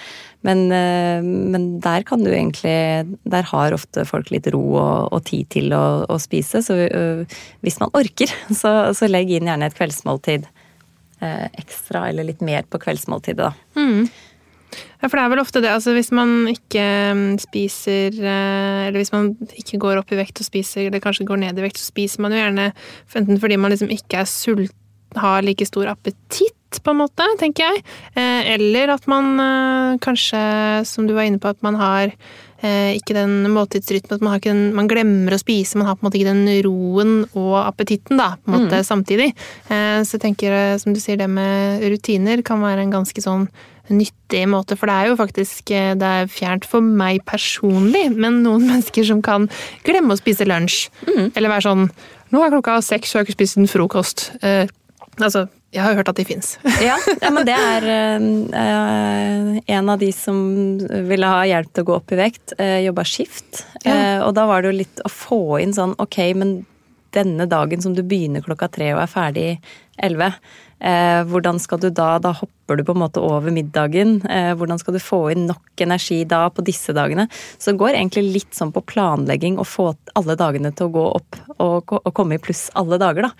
Men, 0.45 0.67
uh, 0.69 1.25
men 1.25 1.67
der 1.83 2.05
kan 2.07 2.21
du 2.23 2.29
egentlig 2.29 3.17
Der 3.27 3.49
har 3.49 3.75
ofte 3.75 4.05
folk 4.07 4.29
litt 4.31 4.47
ro 4.53 4.61
og, 4.77 5.09
og 5.09 5.25
tid 5.27 5.49
til 5.57 5.73
å, 5.73 6.05
å 6.05 6.21
spise. 6.21 6.61
Så 6.63 6.77
uh, 6.85 7.41
hvis 7.65 7.81
man 7.81 7.91
orker, 7.97 8.29
så, 8.61 8.93
så, 8.93 9.09
legg 9.09 9.33
inn 9.33 9.49
gjerne 9.49 9.71
et 9.71 9.77
kveldsmåltid 9.79 10.47
ekstra, 11.19 12.05
eller 12.07 12.23
litt 12.23 12.39
mer 12.39 12.63
på 12.71 12.79
kveldsmåltidet, 12.79 13.49
da. 13.49 13.49
Mm. 13.75 14.05
Ja, 14.99 15.07
for 15.07 15.15
det 15.15 15.23
er 15.23 15.31
vel 15.33 15.41
ofte 15.41 15.61
det. 15.63 15.71
Altså 15.71 15.93
hvis 15.95 16.11
man 16.15 16.49
ikke 16.51 16.83
mm, 17.15 17.39
spiser 17.41 18.15
eh, 18.19 18.87
Eller 18.89 18.99
hvis 18.99 19.13
man 19.15 19.31
ikke 19.57 19.79
går 19.81 20.01
opp 20.01 20.11
i 20.13 20.19
vekt 20.19 20.41
og 20.43 20.49
spiser, 20.49 20.87
eller 20.87 21.03
kanskje 21.03 21.27
går 21.29 21.41
ned 21.45 21.59
i 21.59 21.65
vekt, 21.65 21.79
så 21.79 21.89
spiser 21.89 22.25
man 22.25 22.35
jo 22.35 22.41
gjerne 22.41 22.71
enten 23.19 23.41
fordi 23.41 23.59
man 23.59 23.73
liksom 23.73 23.91
ikke 23.93 24.21
er 24.21 24.29
sult, 24.29 24.75
har 25.17 25.41
like 25.41 25.65
stor 25.65 25.89
appetitt, 25.89 26.55
på 26.85 26.93
en 26.93 26.99
måte, 26.99 27.25
tenker 27.39 27.65
jeg. 27.65 27.81
Eh, 28.13 28.51
eller 28.53 28.91
at 28.93 29.07
man 29.09 29.31
eh, 29.41 29.95
kanskje, 30.03 30.41
som 30.85 31.07
du 31.09 31.15
var 31.15 31.25
inne 31.25 31.41
på, 31.41 31.49
at 31.49 31.65
man 31.65 31.79
har 31.79 32.13
ikke 32.59 33.13
den 33.15 33.45
måltidsrytmen, 33.53 34.17
at 34.17 34.23
man, 34.25 34.41
den, 34.43 34.57
man 34.75 34.89
glemmer 34.91 35.31
å 35.31 35.37
spise. 35.39 35.77
Man 35.79 35.87
har 35.87 35.95
på 35.95 36.03
en 36.03 36.09
måte 36.09 36.17
ikke 36.19 36.33
den 36.33 36.65
roen 36.65 37.13
og 37.31 37.53
appetitten 37.61 38.19
da, 38.19 38.33
på 38.35 38.51
en 38.51 38.57
måte 38.57 38.81
mm. 38.81 38.83
samtidig. 38.83 39.29
Så 39.69 40.17
jeg 40.17 40.23
tenker, 40.25 40.57
som 40.83 40.91
du 40.91 40.99
sier, 40.99 41.15
det 41.21 41.29
med 41.31 41.85
rutiner 41.87 42.43
kan 42.43 42.59
være 42.59 42.83
en 42.83 42.91
ganske 42.97 43.23
sånn 43.23 43.47
nyttig 43.93 44.45
måte, 44.51 44.77
for 44.79 44.89
det 44.89 44.95
er 44.95 45.11
jo 45.11 45.19
faktisk 45.19 45.73
eh, 45.75 45.91
det 45.99 46.13
er 46.21 46.31
fjernt 46.31 46.67
for 46.69 46.85
meg 46.85 47.23
personlig, 47.29 48.07
men 48.15 48.41
noen 48.45 48.67
mennesker 48.71 49.07
som 49.07 49.23
kan 49.25 49.49
glemme 49.87 50.15
å 50.15 50.21
spise 50.21 50.47
lunsj. 50.47 50.87
Mm. 51.09 51.31
Eller 51.33 51.55
være 51.57 51.69
sånn 51.69 51.91
Nå 52.29 52.43
er 52.45 52.51
klokka 52.53 52.75
seks, 52.85 53.09
og 53.09 53.15
jeg 53.15 53.23
har 53.23 53.25
ikke 53.25 53.37
spist 53.39 53.57
en 53.57 53.65
frokost. 53.71 54.27
Eh, 54.45 54.69
altså, 55.17 55.47
jeg 55.73 55.81
har 55.81 55.93
jo 55.93 55.99
hørt 55.99 56.09
at 56.11 56.19
de 56.19 56.25
fins. 56.25 56.51
ja, 56.85 56.95
ja, 57.21 57.29
men 57.33 57.45
det 57.45 57.55
er 57.57 57.87
uh, 57.89 59.57
en 59.77 59.91
av 59.93 60.01
de 60.01 60.09
som 60.13 60.39
ville 61.09 61.29
ha 61.29 61.43
hjelp 61.49 61.71
til 61.73 61.85
å 61.85 61.89
gå 61.89 61.97
opp 61.99 62.13
i 62.13 62.19
vekt, 62.19 62.55
uh, 62.61 62.77
jobba 62.81 63.05
skift. 63.05 63.63
Ja. 63.83 63.93
Uh, 63.93 64.19
og 64.27 64.33
da 64.37 64.47
var 64.49 64.61
det 64.61 64.71
jo 64.71 64.79
litt 64.83 65.03
å 65.05 65.13
få 65.13 65.41
inn 65.61 65.73
sånn 65.73 65.93
ok, 66.01 66.19
men 66.37 66.59
denne 67.13 67.45
dagen 67.49 67.81
som 67.81 67.93
du 67.97 68.03
begynner 68.05 68.45
klokka 68.45 68.69
tre 68.69 68.91
og 68.93 69.03
er 69.03 69.09
ferdig 69.09 69.47
elleve, 69.97 70.31
Eh, 70.79 71.21
hvordan 71.27 71.59
skal 71.59 71.81
du 71.83 71.89
da 71.91 72.13
Da 72.23 72.31
hopper 72.31 72.77
du 72.79 72.85
på 72.87 72.93
en 72.95 73.01
måte 73.01 73.19
over 73.23 73.51
middagen. 73.51 74.19
Eh, 74.29 74.53
hvordan 74.55 74.79
skal 74.79 74.95
du 74.95 75.01
få 75.03 75.31
inn 75.33 75.47
nok 75.49 75.83
energi 75.83 76.21
da 76.23 76.45
på 76.49 76.63
disse 76.63 76.95
dagene? 76.95 77.27
Så 77.57 77.71
det 77.71 77.81
går 77.81 77.97
egentlig 77.97 78.25
litt 78.33 78.55
sånn 78.55 78.71
på 78.75 78.85
planlegging 78.87 79.59
å 79.59 79.67
få 79.67 79.91
alle 80.15 80.37
dagene 80.39 80.71
til 80.71 80.87
å 80.87 80.95
gå 80.95 81.05
opp 81.19 81.41
og, 81.57 81.93
og 81.99 82.13
komme 82.15 82.37
i 82.37 82.43
pluss 82.43 82.69
alle 82.79 82.99
dager, 83.01 83.27
da. 83.27 83.33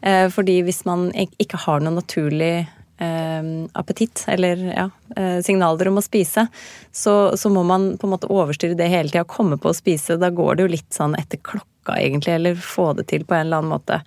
Eh, 0.00 0.26
fordi 0.32 0.62
hvis 0.66 0.84
man 0.88 1.10
ikke 1.12 1.60
har 1.66 1.82
noe 1.82 1.98
naturlig 1.98 2.68
eh, 2.98 3.42
appetitt, 3.72 4.24
eller 4.28 4.62
ja, 4.70 4.90
eh, 5.16 5.38
signaler 5.44 5.90
om 5.90 5.98
å 6.00 6.04
spise, 6.04 6.46
så, 6.92 7.16
så, 7.36 7.50
må 7.50 7.64
man 7.66 7.96
på 7.98 8.06
en 8.06 8.14
måte 8.14 8.30
overstyre 8.32 8.78
det 8.78 8.90
hele 8.92 9.10
tida, 9.10 9.26
komme 9.28 9.58
på 9.58 9.72
å 9.72 9.76
spise. 9.76 10.18
Da 10.20 10.30
går 10.30 10.56
det 10.56 10.66
jo 10.66 10.74
litt 10.76 10.92
sånn 10.94 11.18
etter 11.18 11.42
klokka 11.42 11.66
klokka, 11.88 12.00
egentlig, 12.00 12.34
eller 12.34 12.54
få 12.54 12.92
det 12.94 13.08
til 13.08 13.24
på 13.24 13.34
en 13.34 13.46
eller 13.46 13.58
annen 13.58 13.70
måte. 13.70 14.02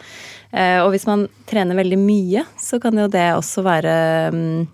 Eh, 0.52 0.82
og 0.84 0.92
hvis 0.92 1.08
man 1.08 1.28
trener 1.50 1.76
veldig 1.76 1.98
mye, 1.98 2.46
så 2.60 2.80
kan 2.80 2.98
jo 2.98 3.08
det 3.08 3.34
også 3.36 3.64
være 3.64 4.32
mm, 4.32 4.68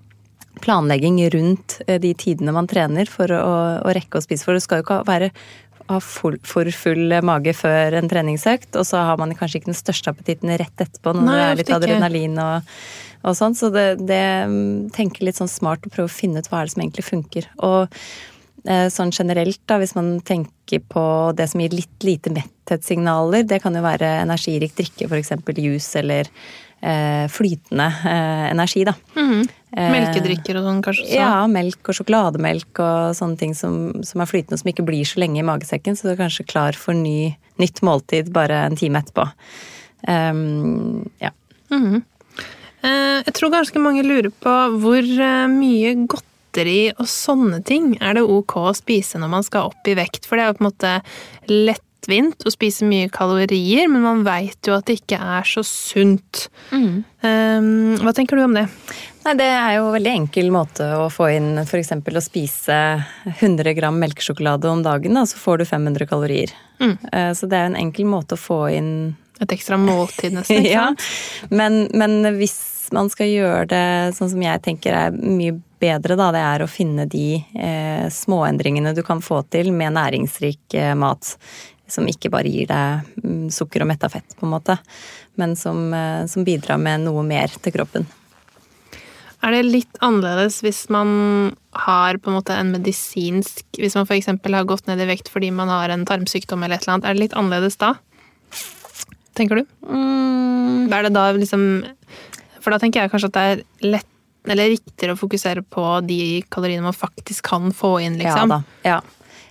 planlegging 0.62 1.22
rundt 1.30 1.82
eh, 1.88 2.00
de 2.00 2.14
tidene 2.14 2.52
man 2.52 2.68
trener 2.68 3.06
for 3.06 3.32
å, 3.32 3.80
å 3.84 3.94
rekke 3.94 4.18
å 4.18 4.22
spise. 4.22 4.44
For 4.46 4.54
det 4.54 4.64
skal 4.64 4.82
jo 4.82 4.88
ikke 4.88 5.04
være 5.08 5.32
ha 5.88 6.02
for 6.04 6.36
full 6.76 7.14
mage 7.24 7.54
før 7.56 7.96
en 7.96 8.10
treningsøkt, 8.10 8.76
og 8.76 8.84
så 8.84 9.06
har 9.08 9.18
man 9.18 9.32
kanskje 9.36 9.62
ikke 9.62 9.72
den 9.72 9.78
største 9.78 10.12
appetitten 10.12 10.52
rett 10.52 10.82
etterpå 10.84 11.14
når 11.16 11.24
Nei, 11.24 11.36
det 11.38 11.46
er 11.46 11.60
litt 11.62 11.76
adrenalin 11.78 12.42
og, 12.44 12.74
og 13.24 13.38
sånn. 13.38 13.56
Så 13.56 13.70
det, 13.72 14.02
det 14.04 14.26
mm, 14.52 14.90
tenker 14.96 15.24
litt 15.24 15.40
sånn 15.40 15.52
smart 15.52 15.88
å 15.88 15.94
prøve 15.94 16.12
å 16.12 16.18
finne 16.18 16.44
ut 16.44 16.50
hva 16.52 16.60
er 16.60 16.68
det 16.68 16.76
som 16.76 16.84
egentlig 16.84 17.08
funker. 17.08 17.48
Og 17.64 17.88
sånn 18.92 19.14
generelt, 19.16 19.62
da, 19.70 19.78
hvis 19.80 19.94
man 19.96 20.18
tenker 20.28 20.82
på 20.92 21.04
det 21.38 21.46
som 21.48 21.62
gir 21.64 21.72
litt 21.72 22.04
lite 22.04 22.34
metthetssignaler, 22.36 23.46
det 23.48 23.62
kan 23.64 23.76
jo 23.78 23.84
være 23.86 24.10
energirik 24.26 24.74
drikke, 24.76 25.08
f.eks. 25.08 25.32
juice 25.56 26.02
eller 26.02 26.28
eh, 26.82 27.28
flytende 27.32 27.88
eh, 28.06 28.52
energi, 28.52 28.84
da. 28.88 28.94
Mm. 29.16 29.48
Melkedrikker 29.78 30.60
og 30.60 30.68
sånn, 30.68 30.84
kanskje? 30.86 31.06
Så. 31.10 31.16
Ja, 31.20 31.32
melk 31.52 31.92
og 31.92 31.98
sjokolademelk 31.98 32.82
og 32.84 33.16
sånne 33.18 33.40
ting 33.40 33.56
som, 33.58 33.80
som, 34.08 34.24
er 34.24 34.30
flytende 34.30 34.58
og 34.58 34.64
som 34.64 34.72
ikke 34.72 34.86
blir 34.88 35.08
så 35.08 35.22
lenge 35.22 35.42
i 35.42 35.48
magesekken, 35.48 35.98
så 35.98 36.08
du 36.08 36.14
er 36.14 36.22
kanskje 36.22 36.48
klar 36.50 36.78
for 36.78 36.98
ny, 36.98 37.34
nytt 37.62 37.84
måltid 37.86 38.32
bare 38.36 38.64
en 38.68 38.78
time 38.80 39.04
etterpå. 39.04 39.28
Um, 40.08 41.08
ja. 41.24 41.34
Mm. 41.74 42.04
Jeg 42.88 43.34
tror 43.36 43.52
ganske 43.52 43.80
mange 43.82 44.06
lurer 44.06 44.30
på 44.32 44.52
hvor 44.80 45.08
mye 45.52 45.94
godt 46.08 46.27
godteri 46.58 46.92
og 46.98 47.08
sånne 47.08 47.62
ting 47.66 47.98
er 48.02 48.18
det 48.18 48.26
ok 48.26 48.58
å 48.58 48.74
spise 48.76 49.20
når 49.20 49.30
man 49.30 49.44
skal 49.46 49.70
opp 49.70 49.88
i 49.88 49.96
vekt, 49.98 50.26
for 50.26 50.38
det 50.38 50.44
er 50.44 50.50
jo 50.50 50.58
på 50.58 50.64
en 50.64 50.70
måte 50.72 50.94
lettvint 51.52 52.46
å 52.46 52.52
spise 52.52 52.88
mye 52.88 53.10
kalorier, 53.10 53.88
men 53.88 54.02
man 54.02 54.24
veit 54.26 54.66
jo 54.66 54.74
at 54.78 54.88
det 54.88 55.02
ikke 55.02 55.20
er 55.20 55.46
så 55.46 55.64
sunt. 55.64 56.48
Mm. 56.72 57.04
Um, 57.22 57.98
hva 58.02 58.14
tenker 58.16 58.38
du 58.38 58.46
om 58.46 58.56
det? 58.58 58.68
Nei, 59.26 59.36
Det 59.36 59.46
er 59.46 59.76
jo 59.76 59.90
en 59.90 59.98
veldig 59.98 60.14
enkel 60.14 60.50
måte 60.52 60.88
å 60.98 61.10
få 61.12 61.30
inn 61.36 61.60
f.eks. 61.62 61.92
å 61.92 62.24
spise 62.24 62.80
100 63.38 63.76
gram 63.78 64.00
melkesjokolade 64.00 64.72
om 64.72 64.82
dagen, 64.86 65.14
da, 65.14 65.26
så 65.28 65.38
får 65.38 65.62
du 65.62 65.68
500 65.68 66.10
kalorier. 66.10 66.56
Mm. 66.80 66.98
Uh, 67.12 67.32
så 67.38 67.50
det 67.50 67.60
er 67.60 67.70
en 67.70 67.82
enkel 67.86 68.10
måte 68.10 68.38
å 68.38 68.42
få 68.42 68.66
inn 68.74 68.92
Et 69.38 69.52
ekstra 69.54 69.78
måltid, 69.78 70.34
nesten. 70.34 70.66
ja, 70.78 70.88
men, 71.54 71.84
men 71.94 72.26
hvis 72.40 72.77
man 72.96 73.10
skal 73.12 73.30
gjøre 73.32 73.66
det 73.72 73.88
sånn 74.18 74.32
som 74.32 74.44
jeg 74.44 74.62
tenker 74.66 74.96
er 74.96 75.16
mye 75.16 75.56
bedre, 75.80 76.18
da, 76.18 76.32
det 76.34 76.44
er 76.44 76.64
å 76.64 76.70
finne 76.70 77.06
de 77.10 77.38
eh, 77.38 78.06
småendringene 78.14 78.96
du 78.98 79.04
kan 79.06 79.22
få 79.24 79.44
til 79.52 79.72
med 79.76 79.96
næringsrik 79.98 80.78
eh, 80.78 80.94
mat. 80.98 81.36
Som 81.88 82.10
ikke 82.12 82.32
bare 82.34 82.52
gir 82.52 82.68
deg 82.68 83.24
mm, 83.24 83.48
sukker 83.54 83.86
og 83.86 83.92
metta 83.94 84.10
fett, 84.12 84.36
på 84.36 84.44
en 84.48 84.52
måte, 84.52 84.76
men 85.40 85.56
som, 85.56 85.86
eh, 85.96 86.26
som, 86.28 86.44
bidrar 86.48 86.82
med 86.82 87.06
noe 87.06 87.24
mer 87.24 87.54
til 87.62 87.76
kroppen. 87.78 88.08
Er 89.46 89.54
det 89.54 89.68
litt 89.68 90.02
annerledes 90.04 90.60
hvis 90.66 90.88
man 90.92 91.54
har 91.78 92.18
på 92.20 92.32
en 92.32 92.40
måte 92.40 92.56
en 92.58 92.72
medisinsk 92.74 93.78
Hvis 93.78 93.94
man 93.94 94.08
f.eks. 94.10 94.32
har 94.34 94.66
gått 94.66 94.88
ned 94.90 94.98
i 94.98 95.06
vekt 95.06 95.30
fordi 95.30 95.52
man 95.54 95.70
har 95.70 95.94
en 95.94 96.08
tarmsykdom 96.10 96.66
eller 96.66 96.80
et 96.80 96.88
eller 96.88 96.96
annet, 96.96 97.06
er 97.06 97.14
det 97.16 97.24
litt 97.28 97.38
annerledes 97.38 97.78
da? 97.78 97.94
Tenker 99.38 99.62
du? 99.62 99.68
Mm. 99.86 100.90
Er 100.90 101.06
det 101.06 101.14
da 101.14 101.30
liksom 101.38 101.86
For 102.68 102.76
da 102.76 102.82
tenker 102.84 103.00
jeg 103.00 103.14
kanskje 103.14 103.30
at 103.32 103.36
det 103.38 103.44
er 103.48 103.92
lett 103.96 104.14
eller 104.52 104.74
riktigere 104.74 105.16
å 105.16 105.20
fokusere 105.20 105.62
på 105.72 105.84
de 106.08 106.42
kaloriene 106.52 106.84
man 106.84 106.96
faktisk 106.96 107.48
kan 107.48 107.72
få 107.76 107.94
inn, 108.04 108.18
liksom. 108.20 108.52
Ja 108.52 108.58
da. 108.58 108.60
Ja. 108.84 108.98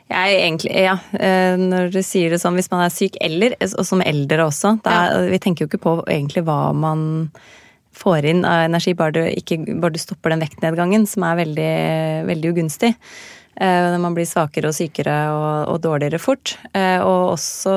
Jeg 0.07 0.37
egentlig, 0.39 0.73
ja, 0.85 0.99
eh, 1.19 1.57
Når 1.59 1.89
du 1.97 1.99
sier 2.07 2.31
det 2.31 2.39
sånn, 2.39 2.55
hvis 2.55 2.69
man 2.71 2.85
er 2.85 2.93
syk, 2.95 3.17
eller 3.25 3.57
og 3.65 3.87
som 3.89 4.05
eldre 4.05 4.45
også 4.45 4.77
er, 4.87 5.31
Vi 5.33 5.41
tenker 5.43 5.65
jo 5.65 5.71
ikke 5.73 5.83
på 5.83 5.95
egentlig 6.05 6.45
hva 6.47 6.71
man 6.77 7.33
får 7.97 8.29
inn 8.29 8.45
av 8.45 8.67
energi, 8.67 8.93
bare 8.95 9.17
du, 9.17 9.23
ikke, 9.25 9.59
bare 9.81 9.97
du 9.97 9.99
stopper 9.99 10.35
den 10.35 10.45
vektnedgangen, 10.45 11.09
som 11.09 11.25
er 11.25 11.41
veldig, 11.41 11.73
veldig 12.29 12.53
ugunstig. 12.53 12.93
Eh, 13.57 13.91
når 13.93 14.01
man 14.03 14.13
blir 14.17 14.27
svakere 14.29 14.69
og 14.69 14.77
sykere 14.77 15.15
og, 15.33 15.71
og 15.73 15.79
dårligere 15.81 16.21
fort. 16.21 16.59
Eh, 16.77 17.01
og 17.01 17.33
også 17.37 17.73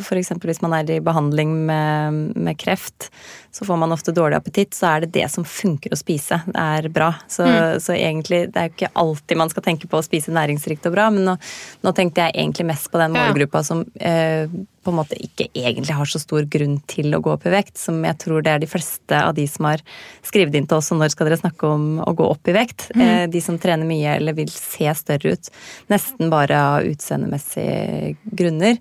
f.eks. 0.00 0.32
hvis 0.40 0.62
man 0.64 0.78
er 0.78 0.88
i 0.94 1.02
behandling 1.04 1.52
med, 1.68 2.22
med, 2.32 2.56
kreft, 2.60 3.10
så 3.52 3.66
får 3.68 3.80
man 3.82 3.92
ofte 3.92 4.14
dårlig 4.16 4.38
appetitt, 4.38 4.72
så 4.76 4.94
er 4.94 5.04
det 5.04 5.12
det 5.18 5.26
som 5.32 5.44
funker 5.44 5.92
å 5.92 6.00
spise. 6.00 6.40
Det 6.48 6.64
er 6.64 6.88
bra. 6.94 7.10
Så, 7.28 7.44
mm. 7.44 7.76
så 7.84 7.96
egentlig, 7.98 8.46
det 8.54 8.62
er 8.62 8.70
jo 8.70 8.76
ikke 8.78 8.92
alltid 9.04 9.42
man 9.42 9.52
skal 9.52 9.66
tenke 9.68 9.90
på 9.90 10.00
å 10.00 10.06
spise 10.06 10.32
næringsrikt 10.32 10.88
og 10.88 10.96
bra, 10.96 11.10
men 11.12 11.28
nå, 11.28 11.36
nå 11.84 11.94
tenkte 11.96 12.24
jeg 12.24 12.38
egentlig 12.38 12.70
mest 12.72 12.88
på 12.92 13.02
den 13.02 13.16
målgruppa 13.16 13.64
som 13.66 13.84
eh, 14.00 14.48
på 14.88 14.94
en 14.94 15.00
måte 15.02 15.18
ikke 15.20 15.50
egentlig 15.52 15.92
har 15.98 16.08
så 16.08 16.20
stor 16.22 16.46
grunn 16.48 16.78
til 16.88 17.12
å 17.12 17.20
gå 17.20 17.34
opp 17.34 17.44
i 17.44 17.52
vekt, 17.52 17.76
som 17.76 18.00
jeg 18.06 18.16
tror 18.22 18.44
det 18.44 18.54
er 18.54 18.62
de 18.62 18.70
fleste 18.70 19.20
av 19.20 19.34
de 19.36 19.44
som 19.50 19.68
har 19.68 19.82
skrevet 20.24 20.56
inn 20.56 20.68
til 20.68 20.80
oss 20.80 20.88
om 20.94 21.02
når 21.02 21.12
skal 21.12 21.28
dere 21.28 21.40
snakke 21.42 21.68
om 21.68 21.86
å 22.00 22.14
gå 22.16 22.24
opp 22.24 22.48
i 22.48 22.56
vekt. 22.56 22.88
Mm. 22.96 23.04
Eh, 23.04 23.24
de 23.34 23.42
som 23.44 23.58
trener 23.60 23.88
mye 23.88 24.16
eller 24.16 24.36
vil 24.38 24.48
se 24.52 24.88
større 24.96 25.36
ut. 25.36 25.50
Nesten 25.92 26.32
bare 26.32 26.56
av 26.56 26.88
utseendemessige 26.88 28.16
grunner. 28.24 28.78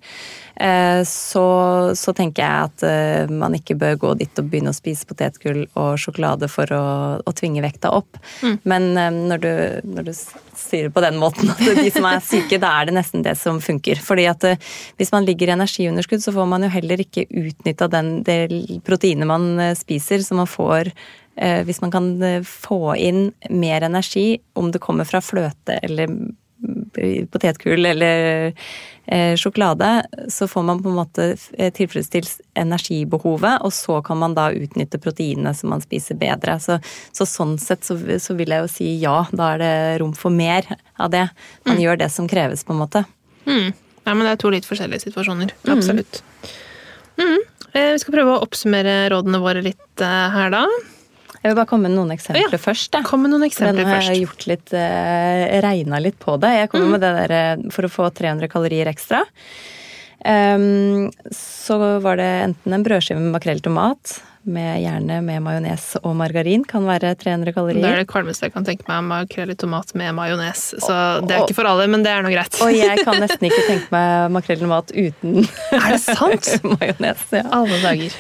Eh, 0.56 1.04
så, 1.06 1.46
så, 1.94 2.14
tenker 2.18 2.42
jeg 2.42 2.70
at 2.72 2.86
eh, 2.88 3.30
man 3.30 3.54
ikke 3.58 3.76
bør 3.78 4.00
gå 4.02 4.14
dit 4.24 4.40
og 4.40 4.48
begynne 4.48 4.72
å 4.72 4.78
spise 4.78 5.06
potetgull 5.06 5.66
og 5.78 6.00
sjokolade 6.02 6.50
for 6.50 6.72
å, 6.74 6.86
å 7.20 7.36
tvinge 7.36 7.62
vekta 7.66 7.92
opp. 8.00 8.18
Mm. 8.42 8.56
Men 8.64 8.88
når 9.28 9.44
du, 9.44 9.52
når 9.92 10.08
du 10.08 10.14
sier 10.16 10.88
det 10.88 10.96
på 10.96 11.04
den 11.04 11.20
måten 11.20 11.52
at 11.52 11.62
de 11.62 11.92
som 11.94 12.08
er 12.10 12.24
syke, 12.26 12.62
da 12.64 12.72
er 12.80 12.90
det 12.90 12.96
nesten 12.98 13.26
det 13.26 13.36
som 13.38 13.60
funker. 13.62 14.00
Fordi 14.02 14.26
at 14.32 14.48
hvis 14.98 15.14
man 15.14 15.28
ligger 15.28 15.52
i 15.52 15.58
energiunderskudd 15.98 16.24
så 16.24 16.34
får 16.34 16.48
man 16.48 16.64
jo 16.64 16.70
heller 16.70 17.02
ikke 17.02 17.26
utnytta 17.30 17.88
del 17.90 18.80
proteinet 18.86 19.28
man 19.28 19.60
eh, 19.60 19.76
spiser, 19.76 20.22
som 20.22 20.38
man 20.38 20.48
får 20.48 20.92
eh, 21.36 21.64
hvis 21.66 21.82
man 21.82 21.92
kan 21.92 22.22
eh, 22.24 22.44
få 22.44 22.96
inn 22.96 23.32
mer 23.50 23.82
energi, 23.82 24.40
om 24.56 24.72
det 24.72 24.80
kommer 24.80 25.06
fra 25.06 25.22
fløte 25.22 25.80
eller 25.82 26.08
potetgull 27.30 27.86
eller 27.86 28.54
sjokolade, 29.38 30.08
så 30.34 30.48
får 30.50 30.64
man 30.66 30.80
på 30.82 30.90
en 30.90 30.96
måte 30.98 31.28
tilfredsstilt 31.78 32.42
energibehovet, 32.58 33.62
og 33.62 33.72
så 33.72 34.00
kan 34.02 34.18
man 34.18 34.34
da 34.36 34.48
utnytte 34.50 34.98
proteinene 35.00 35.54
som 35.56 35.70
man 35.70 35.84
spiser 35.86 36.18
bedre. 36.18 36.58
Så, 36.60 36.80
så 37.14 37.30
sånn 37.30 37.56
sett 37.62 37.86
så, 37.86 37.96
så, 37.96 38.34
vil 38.36 38.52
jeg 38.52 38.66
jo 38.66 38.72
si 38.74 38.90
ja, 39.04 39.20
da 39.30 39.54
er 39.54 39.62
det 39.62 39.72
rom 40.02 40.18
for 40.18 40.34
mer 40.34 40.66
av 40.98 41.14
det. 41.14 41.28
Man 41.70 41.78
mm. 41.78 41.84
gjør 41.86 42.02
det 42.02 42.10
som 42.18 42.28
kreves, 42.28 42.66
på 42.66 42.74
en 42.74 42.82
måte. 42.82 43.06
Mm. 43.46 43.70
Ja, 44.08 44.16
men 44.16 44.24
det 44.24 44.34
er 44.34 44.42
to 44.42 44.52
litt 44.54 44.68
forskjellige 44.68 45.10
situasjoner. 45.10 45.52
Mm. 45.68 45.72
Absolutt. 45.76 46.22
Mm. 47.20 47.40
Eh, 47.74 47.90
vi 47.94 48.02
skal 48.02 48.16
prøve 48.16 48.38
å 48.38 48.44
oppsummere 48.46 49.02
rådene 49.12 49.42
våre 49.44 49.66
litt 49.66 50.04
her, 50.04 50.54
da. 50.54 50.64
Jeg 51.38 51.52
vil 51.52 51.58
bare 51.60 51.70
komme 51.70 51.88
med 51.88 51.96
noen 51.96 52.12
eksempler 52.16 52.56
ja, 52.56 52.60
først. 52.60 52.90
Da. 52.96 53.04
Kom 53.06 53.22
med 53.24 53.32
noen 53.32 53.46
eksempler 53.46 53.86
først. 53.86 54.10
Jeg 54.10 54.14
har 54.16 54.22
gjort 54.24 54.46
litt, 54.50 54.74
eh, 54.76 55.44
regna 55.64 56.00
litt 56.02 56.18
på 56.20 56.38
det. 56.42 56.54
Jeg 56.64 56.72
kommer 56.74 56.88
mm. 56.88 56.94
med 56.96 57.04
det 57.06 57.12
der 57.22 57.34
eh, 57.38 57.66
for 57.76 57.88
å 57.88 57.92
få 57.92 58.08
300 58.18 58.50
kalorier 58.52 58.90
ekstra. 58.90 59.22
Um, 60.28 61.12
så 61.32 61.78
var 62.04 62.18
det 62.20 62.28
enten 62.48 62.74
en 62.74 62.84
brødskive 62.84 63.22
med 63.22 63.36
makrell 63.36 63.62
i 63.62 63.64
tomat, 63.64 64.18
med, 64.48 64.80
gjerne 64.82 65.20
med 65.26 65.42
majones 65.44 65.86
og 66.02 66.16
margarin, 66.18 66.64
kan 66.68 66.86
være 66.88 67.14
300 67.20 67.54
kalorier. 67.56 67.84
Det 67.84 67.90
er 67.90 68.02
det 68.02 68.08
kvalmeste 68.10 68.48
jeg 68.48 68.54
kan 68.56 68.66
tenke 68.68 68.88
meg, 68.90 69.04
makrell 69.08 69.52
i 69.54 69.56
tomat 69.60 69.94
med 70.00 70.16
majones. 70.18 70.64
Så 70.84 70.96
det 71.28 71.36
er 71.36 71.44
ikke 71.46 71.58
for 71.58 71.70
alle, 71.70 71.88
men 71.92 72.06
det 72.06 72.14
er 72.14 72.26
nå 72.26 72.32
greit. 72.34 72.58
Og 72.64 72.74
jeg 72.76 73.04
kan 73.08 73.20
nesten 73.24 73.50
ikke 73.50 73.64
tenke 73.68 73.92
meg 73.94 74.34
makrell 74.36 74.64
i 74.64 74.72
mat 74.72 74.94
uten 74.96 75.40
Er 75.44 75.88
det 75.94 76.02
sant? 76.04 76.52
majones. 76.74 77.24
Ja. 77.36 77.46
Alle 77.60 77.80
dager. 77.84 78.18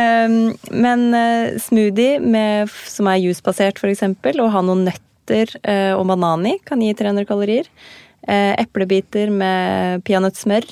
men 0.86 1.06
uh, 1.16 1.58
smoothie 1.62 2.22
med, 2.22 2.72
som 2.86 3.10
er 3.10 3.22
jusbasert, 3.24 3.80
f.eks., 3.80 4.04
og 4.36 4.50
ha 4.52 4.64
noen 4.64 4.86
nøtter 4.90 5.56
uh, 5.62 5.94
og 5.98 6.06
banan 6.12 6.50
i, 6.52 6.56
kan 6.66 6.82
gi 6.84 6.92
300 6.96 7.28
kalorier. 7.28 7.70
Uh, 8.26 8.52
eplebiter 8.58 9.32
med 9.32 10.04
peanøttsmør. 10.06 10.66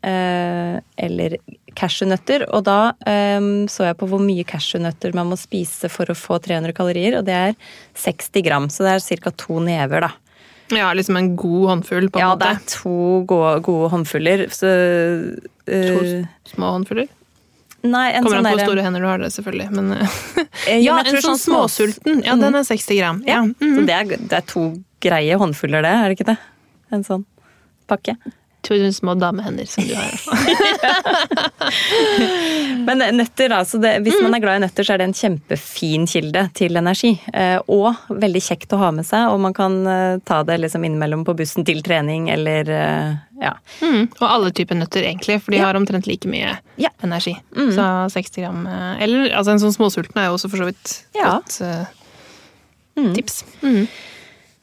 eller 0.00 1.34
cashewnøtter. 1.76 2.46
Og 2.54 2.64
da 2.68 2.92
um, 3.38 3.68
så 3.70 3.90
jeg 3.90 3.98
på 4.00 4.08
hvor 4.10 4.22
mye 4.22 4.46
cashewnøtter 4.48 5.14
man 5.16 5.30
må 5.30 5.38
spise 5.40 5.90
for 5.92 6.10
å 6.10 6.18
få 6.18 6.40
300 6.42 6.74
kalorier, 6.76 7.18
og 7.20 7.28
det 7.28 7.36
er 7.36 7.54
60 7.98 8.46
gram. 8.46 8.68
Så 8.72 8.86
det 8.86 8.96
er 8.96 9.22
ca. 9.24 9.34
to 9.44 9.60
never, 9.64 10.08
da. 10.08 10.12
Ja, 10.70 10.92
liksom 10.94 11.16
en 11.18 11.32
god 11.38 11.68
håndfull, 11.72 12.10
på 12.10 12.20
en 12.20 12.22
ja, 12.22 12.34
måte? 12.34 12.46
Ja, 12.46 12.58
det 12.58 12.62
er 12.62 12.76
to 12.76 13.22
gode, 13.30 13.54
gode 13.66 13.88
håndfuller. 13.94 14.44
Så, 14.54 14.68
uh, 14.70 15.64
to 15.66 16.52
små 16.52 16.76
håndfuller? 16.76 17.10
Nei, 17.80 18.10
en 18.12 18.24
Kommer 18.24 18.40
sånn 18.40 18.44
an 18.44 18.52
på 18.52 18.58
hvor 18.58 18.68
store 18.68 18.82
hender 18.84 19.02
du 19.02 19.08
har, 19.08 19.22
det 19.22 19.30
selvfølgelig. 19.32 19.68
Men, 19.72 19.92
eh, 20.68 20.82
ja, 20.84 20.98
en 21.00 21.22
sånn 21.24 21.40
småsulten. 21.40 22.20
Ja, 22.26 22.36
den 22.40 22.58
er 22.58 22.66
60 22.68 22.98
gram. 22.98 23.22
Ja. 23.28 23.40
Mm. 23.48 23.72
Så 23.78 23.84
det 23.88 23.96
er, 23.96 24.10
det 24.20 24.36
er, 24.36 24.44
to 24.50 24.66
greie 25.00 25.38
håndfuller, 25.40 25.86
det, 25.86 25.94
er 25.96 26.12
det 26.12 26.18
ikke 26.18 26.28
det? 26.34 26.36
En 26.92 27.06
sånn 27.06 27.24
pakke. 27.90 28.18
To 28.62 28.92
små 28.92 29.14
damehender 29.14 29.64
som 29.66 29.84
du 29.88 29.94
har. 29.96 30.12
Men 32.86 33.02
nøtter, 33.16 33.48
da. 33.48 33.60
Det, 33.64 33.92
hvis 34.04 34.18
mm. 34.18 34.24
man 34.26 34.36
er 34.36 34.42
glad 34.42 34.58
i 34.58 34.62
nøtter, 34.66 34.84
så 34.84 34.94
er 34.94 35.00
det 35.00 35.06
en 35.08 35.16
kjempefin 35.16 36.04
kilde 36.10 36.42
til 36.56 36.76
energi. 36.76 37.14
Eh, 37.32 37.56
og 37.72 37.94
veldig 38.12 38.42
kjekt 38.44 38.74
å 38.76 38.80
ha 38.82 38.90
med 38.94 39.08
seg, 39.08 39.32
og 39.32 39.40
man 39.46 39.56
kan 39.56 39.78
eh, 39.88 40.18
ta 40.28 40.42
det 40.46 40.58
liksom 40.60 40.84
innimellom 40.86 41.24
på 41.28 41.34
bussen 41.38 41.64
til 41.68 41.80
trening 41.86 42.28
eller 42.32 42.72
eh, 42.76 43.14
ja. 43.40 43.54
Mm. 43.80 44.10
Og 44.18 44.26
alle 44.28 44.52
typer 44.56 44.76
nøtter, 44.76 45.08
egentlig, 45.08 45.40
for 45.40 45.56
de 45.56 45.62
ja. 45.62 45.70
har 45.70 45.78
omtrent 45.80 46.08
like 46.10 46.28
mye 46.28 46.58
ja. 46.80 46.92
energi. 47.06 47.36
Mm. 47.56 47.72
Så 47.76 47.88
60 48.18 48.44
gram 48.44 48.66
Eller 49.00 49.30
altså 49.32 49.54
en 49.54 49.62
sånn 49.64 49.76
småsulten 49.76 50.20
er 50.20 50.28
jo 50.28 50.36
også 50.36 50.52
for 50.52 50.60
så 50.60 50.68
vidt 50.68 50.96
ja. 51.16 51.38
godt 51.38 51.60
uh, 51.64 53.14
tips. 53.16 53.44
Mm. 53.64 53.86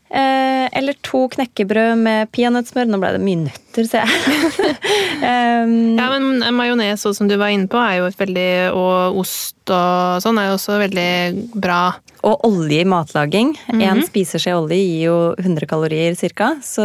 Eh, 0.07 0.65
eller 0.71 0.95
to 1.03 1.25
knekkebrød 1.33 1.99
med 1.99 2.31
peanøttsmør. 2.35 2.87
Nå 2.87 2.99
ble 3.01 3.11
det 3.17 3.23
mye 3.23 3.41
nøtter, 3.43 3.87
ser 3.89 4.07
jeg. 4.07 4.75
um, 5.19 5.75
ja, 5.99 6.07
men 6.13 6.45
majones, 6.55 7.03
som 7.17 7.27
du 7.29 7.35
var 7.35 7.51
inne 7.51 7.67
på, 7.71 7.81
er 7.81 7.99
jo 7.99 8.07
et 8.07 8.19
veldig 8.19 8.49
Og 8.77 9.21
ost 9.23 9.55
og 9.67 10.23
sånn 10.23 10.37
er 10.39 10.47
jo 10.47 10.55
også 10.55 10.77
veldig 10.79 11.11
bra. 11.59 11.81
Og 12.27 12.45
olje 12.47 12.81
i 12.81 12.87
matlaging. 12.87 13.55
Én 13.67 13.75
mm 13.75 13.81
-hmm. 13.81 14.07
spiseskje 14.07 14.55
olje 14.55 14.77
gir 14.77 15.01
jo 15.05 15.17
100 15.37 15.67
kalorier 15.67 16.15
ca. 16.15 16.55
Så 16.63 16.83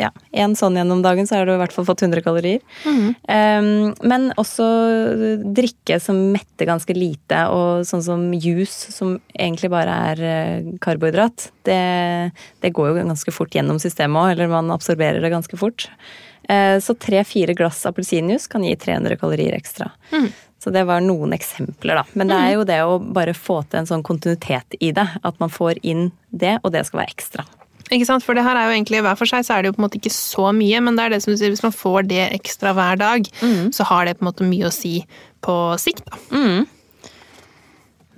ja, 0.00 0.08
én 0.32 0.54
sånn 0.56 0.76
gjennom 0.78 1.02
dagen, 1.04 1.26
så 1.28 1.36
har 1.36 1.46
du 1.46 1.52
i 1.54 1.60
hvert 1.60 1.74
fall 1.74 1.86
fått 1.88 2.04
100 2.04 2.22
kalorier. 2.24 2.62
Mm. 2.86 3.08
Um, 3.28 3.68
men 4.08 4.28
også 4.40 4.66
drikke 5.56 5.98
som 6.02 6.18
metter 6.32 6.68
ganske 6.68 6.96
lite, 6.96 7.44
og 7.52 7.86
sånn 7.88 8.04
som 8.04 8.26
juice, 8.32 8.92
som 8.94 9.18
egentlig 9.34 9.72
bare 9.72 9.96
er 10.12 10.22
uh, 10.24 10.70
karbohydrat, 10.82 11.50
det, 11.68 11.80
det, 12.64 12.72
går 12.74 12.92
jo 12.92 13.00
ganske 13.02 13.34
fort 13.34 13.56
gjennom 13.56 13.80
systemet 13.82 14.22
òg, 14.22 14.34
eller 14.36 14.52
man 14.52 14.72
absorberer 14.74 15.20
det 15.22 15.32
ganske 15.34 15.60
fort. 15.60 15.88
Uh, 16.48 16.78
så 16.82 16.96
tre-fire 16.98 17.54
glass 17.58 17.84
appelsinjuice 17.88 18.50
kan 18.50 18.64
gi 18.66 18.74
300 18.76 19.20
kalorier 19.20 19.56
ekstra. 19.58 19.92
Mm. 20.14 20.30
Så 20.62 20.70
det 20.70 20.84
var 20.86 21.02
noen 21.02 21.34
eksempler, 21.34 21.98
da. 21.98 22.04
Men 22.14 22.30
det 22.30 22.36
er 22.38 22.52
jo 22.54 22.66
det 22.66 22.76
å 22.86 22.98
bare 23.02 23.34
få 23.34 23.64
til 23.66 23.80
en 23.80 23.88
sånn 23.88 24.04
kontinuitet 24.06 24.76
i 24.78 24.92
det. 24.94 25.08
At 25.26 25.40
man 25.42 25.50
får 25.50 25.80
inn 25.82 26.12
det, 26.30 26.60
og 26.62 26.70
det 26.70 26.84
skal 26.86 27.00
være 27.00 27.14
ekstra. 27.16 27.46
Ikke 27.92 28.08
sant? 28.08 28.24
For 28.24 28.36
det 28.36 28.44
her 28.46 28.56
er 28.56 28.70
jo 28.70 28.76
egentlig 28.76 29.02
hver 29.04 29.18
for 29.20 29.28
seg 29.28 29.44
så 29.46 29.56
er 29.56 29.62
det 29.62 29.72
jo 29.72 29.76
på 29.76 29.82
en 29.82 29.86
måte 29.86 29.98
ikke 30.00 30.14
så 30.14 30.48
mye, 30.56 30.80
men 30.84 30.96
det 30.96 31.04
er 31.04 31.14
det 31.14 31.22
som 31.24 31.32
du 31.32 31.38
sier, 31.40 31.52
hvis 31.52 31.64
man 31.64 31.74
får 31.76 32.06
det 32.08 32.22
ekstra 32.30 32.72
hver 32.76 33.00
dag, 33.00 33.26
mm. 33.42 33.72
så 33.76 33.86
har 33.90 34.08
det 34.08 34.16
på 34.18 34.24
en 34.24 34.30
måte 34.30 34.48
mye 34.48 34.70
å 34.70 34.74
si 34.74 34.94
på 35.44 35.56
sikt, 35.82 36.06
da. 36.08 36.20
Mm. 36.32 36.64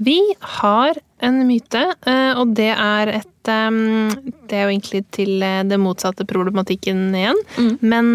Vi 0.05 0.19
har 0.59 0.99
en 1.25 1.41
myte, 1.49 1.83
eh, 2.07 2.33
og 2.39 2.55
det 2.57 2.73
er 2.73 3.17
et 3.21 3.31
Det 3.45 4.57
er 4.57 4.63
jo 4.65 4.71
egentlig 4.73 5.03
til 5.13 5.43
eh, 5.45 5.61
det 5.69 5.77
motsatte 5.77 6.25
problematikken 6.25 7.11
igjen. 7.13 7.41
Mm. 7.61 7.75
Men 7.85 8.07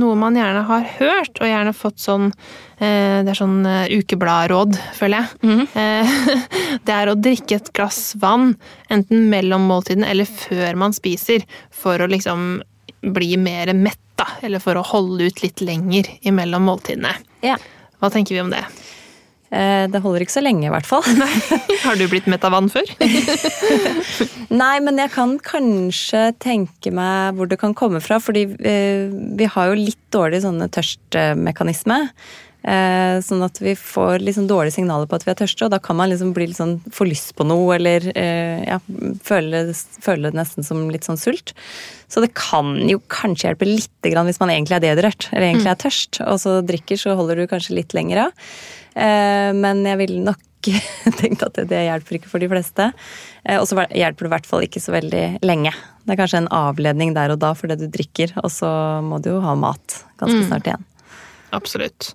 noe 0.00 0.14
man 0.16 0.38
gjerne 0.38 0.62
har 0.70 0.86
hørt, 0.96 1.36
og 1.42 1.50
gjerne 1.50 1.74
fått 1.76 2.00
sånn 2.00 2.30
eh, 2.30 3.20
Det 3.26 3.34
er 3.34 3.36
sånn 3.36 3.60
ukebladråd, 3.92 4.78
føler 4.96 5.20
jeg. 5.20 5.28
Mm. 5.44 6.24
Det 6.88 6.96
er 6.96 7.12
å 7.12 7.18
drikke 7.18 7.60
et 7.60 7.72
glass 7.76 8.14
vann 8.16 8.54
enten 8.88 9.28
mellom 9.28 9.68
måltidene 9.68 10.08
eller 10.08 10.28
før 10.28 10.80
man 10.80 10.96
spiser, 10.96 11.44
for 11.68 12.00
å 12.00 12.08
liksom 12.08 12.62
bli 13.04 13.36
mer 13.36 13.74
mett, 13.76 14.00
da. 14.16 14.30
Eller 14.40 14.64
for 14.64 14.80
å 14.80 14.86
holde 14.94 15.28
ut 15.28 15.44
litt 15.44 15.60
lenger 15.60 16.08
imellom 16.26 16.64
måltidene. 16.70 17.12
Ja. 17.44 17.60
Hva 18.00 18.08
tenker 18.14 18.38
vi 18.38 18.46
om 18.46 18.54
det? 18.54 18.64
Eh, 19.48 19.86
det 19.88 20.00
holder 20.04 20.24
ikke 20.24 20.36
så 20.36 20.44
lenge, 20.44 20.66
i 20.68 20.72
hvert 20.72 20.88
fall. 20.88 21.04
Har 21.86 21.96
du 21.96 22.04
blitt 22.10 22.28
mett 22.28 22.44
av 22.44 22.52
vann 22.56 22.68
før? 22.72 22.88
Nei, 24.62 24.74
men 24.84 25.00
jeg 25.00 25.12
kan 25.14 25.38
kanskje 25.44 26.28
tenke 26.40 26.92
meg 26.94 27.38
hvor 27.38 27.48
det 27.48 27.60
kan 27.60 27.76
komme 27.76 28.02
fra. 28.04 28.20
Fordi 28.20 28.44
eh, 28.60 29.08
vi 29.08 29.48
har 29.48 29.70
jo 29.70 29.80
litt 29.86 30.02
dårlig 30.14 30.42
sånne 30.44 30.68
tørstmekanisme. 30.74 32.02
Eh, 32.68 33.16
sånn 33.24 33.44
at 33.46 33.60
vi 33.62 33.72
får 33.78 34.20
liksom 34.26 34.48
dårlige 34.50 34.76
signaler 34.76 35.08
på 35.08 35.16
at 35.16 35.24
vi 35.24 35.32
er 35.32 35.38
tørste, 35.40 35.64
og 35.64 35.72
da 35.72 35.78
kan 35.80 35.96
man 35.96 36.10
liksom 36.12 36.34
bli 36.36 36.50
litt 36.50 36.58
sånn, 36.58 36.74
få 36.92 37.06
lyst 37.08 37.32
på 37.38 37.46
noe, 37.48 37.78
eller 37.78 38.04
ja, 38.12 38.80
føle, 39.24 39.62
føle, 40.04 40.28
det 40.28 40.36
nesten 40.36 40.66
som 40.66 40.82
litt 40.92 41.08
sånn 41.08 41.20
sult. 41.20 41.54
Så 42.10 42.20
det 42.24 42.34
kan 42.36 42.74
jo 42.88 43.00
kanskje 43.12 43.48
hjelpe 43.48 43.68
litt 43.68 43.94
hvis 44.04 44.42
man 44.42 44.52
egentlig 44.52 44.76
er 44.76 44.84
dehydrert, 44.84 45.30
eller 45.30 45.46
egentlig 45.52 45.70
mm. 45.70 45.72
er 45.72 45.80
tørst, 45.86 46.20
og 46.26 46.42
så 46.42 46.58
drikker, 46.66 47.00
så 47.00 47.16
holder 47.16 47.40
du 47.40 47.48
kanskje 47.48 47.78
litt 47.78 47.96
lenger 47.96 48.26
av. 48.26 48.50
Eh, 48.98 49.50
men 49.54 49.84
jeg 49.86 50.00
ville 50.02 50.24
nok 50.26 50.44
tenkt 51.20 51.44
at 51.46 51.60
det 51.70 51.84
hjelper 51.86 52.18
ikke 52.18 52.32
for 52.32 52.42
de 52.42 52.50
fleste. 52.50 52.90
Eh, 53.44 53.60
og 53.60 53.68
så 53.70 53.86
hjelper 53.86 54.26
det 54.26 54.30
i 54.30 54.34
hvert 54.34 54.50
fall 54.50 54.66
ikke 54.66 54.82
så 54.82 54.94
veldig 54.96 55.24
lenge. 55.46 55.72
Det 56.04 56.14
er 56.14 56.20
kanskje 56.20 56.42
en 56.42 56.52
avledning 56.54 57.14
der 57.16 57.34
og 57.34 57.40
da 57.44 57.54
for 57.56 57.70
det 57.70 57.80
du 57.82 57.88
drikker, 57.92 58.34
og 58.42 58.50
så 58.52 58.70
må 59.04 59.22
du 59.22 59.34
jo 59.36 59.40
ha 59.44 59.54
mat 59.58 60.02
ganske 60.20 60.42
mm. 60.42 60.46
snart 60.50 60.70
igjen. 60.70 60.86
Absolutt. 61.56 62.12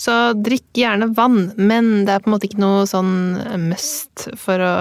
Så 0.00 0.14
drikk 0.32 0.78
gjerne 0.80 1.10
vann, 1.12 1.50
men 1.60 2.06
det 2.06 2.14
er 2.14 2.22
på 2.24 2.30
en 2.30 2.34
måte 2.36 2.48
ikke 2.48 2.62
noe 2.62 2.86
sånn 2.88 3.36
must 3.66 4.30
for 4.40 4.62
å 4.64 4.74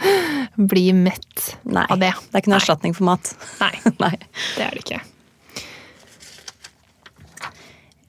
bli 0.72 0.90
mett 0.96 1.54
Nei, 1.64 1.86
av 1.88 2.02
det. 2.02 2.12
Det 2.12 2.36
er 2.36 2.44
ikke 2.44 2.52
noe 2.52 2.60
erstatning 2.60 2.96
for 2.96 3.08
mat. 3.08 3.32
Nei, 3.62 3.72
Nei, 4.04 4.16
det 4.58 4.66
er 4.66 4.76
det 4.76 4.84
ikke. 4.84 5.00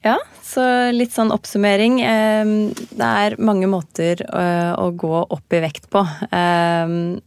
Ja, 0.04 0.18
så 0.48 0.64
litt 0.94 1.14
sånn 1.14 1.32
oppsummering. 1.34 2.00
Ehm, 2.06 2.56
det 2.74 3.08
er 3.24 3.38
mange 3.42 3.68
måter 3.70 4.22
eh, 4.24 4.72
å 4.78 4.90
gå 4.96 5.24
opp 5.28 5.56
i 5.56 5.62
vekt 5.64 5.88
på. 5.92 6.04
Ehm, 6.32 7.18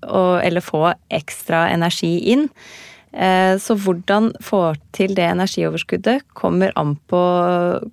eller 0.00 0.64
få 0.64 0.86
ekstra 1.12 1.66
energi 1.70 2.14
inn. 2.32 2.48
Eh, 3.12 3.56
så 3.58 3.74
hvordan 3.74 4.30
få 4.44 4.60
til 4.94 5.16
det 5.18 5.24
energioverskuddet 5.32 6.28
kommer 6.38 6.70
an 6.78 6.94
på 7.10 7.22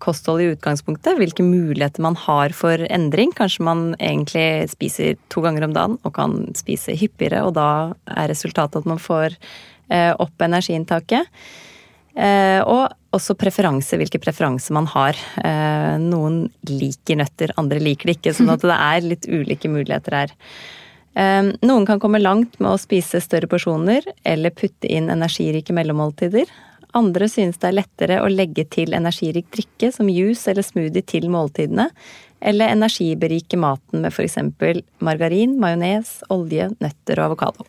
kosthold 0.03 0.43
i 0.43 0.51
utgangspunktet. 0.53 1.17
Hvilke 1.17 1.45
muligheter 1.45 2.03
man 2.05 2.17
har 2.27 2.53
for 2.53 2.83
endring. 2.89 3.33
Kanskje 3.37 3.65
man 3.65 3.87
egentlig 3.97 4.69
spiser 4.73 5.17
to 5.33 5.41
ganger 5.45 5.65
om 5.65 5.73
dagen 5.73 5.97
og 6.03 6.13
kan 6.19 6.43
spise 6.57 6.97
hyppigere, 6.97 7.41
og 7.47 7.55
da 7.57 7.69
er 8.13 8.29
resultatet 8.29 8.83
at 8.83 8.89
man 8.89 9.01
får 9.01 9.33
eh, 9.89 10.13
opp 10.13 10.45
energiinntaket. 10.45 11.33
Og 12.17 12.87
også 13.13 13.35
preferanse, 13.37 13.97
hvilke 13.99 14.19
preferanser 14.21 14.73
man 14.73 14.87
har. 14.89 15.17
Noen 16.01 16.47
liker 16.65 17.19
nøtter, 17.19 17.53
andre 17.61 17.77
liker 17.81 18.09
det 18.09 18.17
ikke. 18.17 18.33
Sånn 18.33 18.49
at 18.53 18.65
det 18.65 18.73
er 18.73 19.05
litt 19.05 19.27
ulike 19.29 19.69
muligheter 19.69 20.17
her. 20.17 20.33
Noen 21.61 21.85
kan 21.85 22.01
komme 22.01 22.21
langt 22.21 22.59
med 22.61 22.71
å 22.71 22.81
spise 22.81 23.21
større 23.23 23.49
porsjoner 23.49 24.05
eller 24.25 24.53
putte 24.53 24.89
inn 24.89 25.11
energirike 25.13 25.73
mellommåltider. 25.77 26.49
Andre 26.97 27.29
synes 27.29 27.59
det 27.61 27.69
er 27.69 27.77
lettere 27.79 28.19
å 28.23 28.29
legge 28.31 28.65
til 28.73 28.93
energirik 28.97 29.49
drikke 29.53 29.91
som 29.93 30.09
juice 30.09 30.49
eller 30.49 30.65
smoothie 30.65 31.05
til 31.05 31.27
måltidene, 31.33 31.89
eller 32.41 32.73
energiberike 32.73 33.57
maten 33.59 34.05
med 34.05 34.13
f.eks. 34.13 34.37
margarin, 35.03 35.57
majones, 35.61 36.19
olje, 36.33 36.69
nøtter 36.81 37.21
og 37.21 37.31
avokado. 37.31 37.67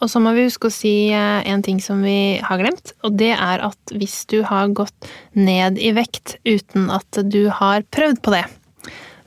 Og 0.00 0.08
så 0.08 0.20
må 0.22 0.32
vi 0.36 0.46
huske 0.46 0.70
å 0.70 0.72
si 0.72 1.10
eh, 1.12 1.40
en 1.50 1.64
ting 1.64 1.80
som 1.84 2.00
vi 2.04 2.40
har 2.44 2.60
glemt, 2.60 2.94
og 3.04 3.18
det 3.20 3.34
er 3.36 3.64
at 3.66 3.92
hvis 3.92 4.22
du 4.32 4.40
har 4.48 4.72
gått 4.72 5.10
ned 5.36 5.76
i 5.76 5.92
vekt 5.96 6.38
uten 6.48 6.88
at 6.92 7.20
du 7.28 7.42
har 7.52 7.84
prøvd 7.92 8.22
på 8.24 8.32
det, 8.34 8.46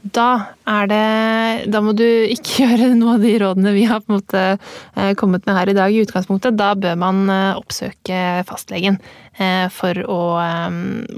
da 0.03 0.53
er 0.67 0.87
det 0.91 1.71
Da 1.71 1.79
må 1.83 1.93
du 1.95 2.03
ikke 2.03 2.63
gjøre 2.65 2.91
noe 2.97 3.15
av 3.15 3.23
de 3.23 3.33
rådene 3.39 3.73
vi 3.75 3.85
har 3.87 4.03
på 4.03 4.11
en 4.11 4.19
måte 4.19 4.41
eh, 4.53 5.11
kommet 5.19 5.45
med 5.47 5.55
her 5.55 5.71
i 5.71 5.75
dag 5.77 5.93
i 5.93 6.01
utgangspunktet. 6.03 6.57
Da 6.59 6.73
bør 6.75 6.97
man 6.99 7.23
eh, 7.31 7.59
oppsøke 7.59 8.43
fastlegen 8.47 8.99
eh, 9.37 9.67
for 9.71 9.97
å 10.03 10.19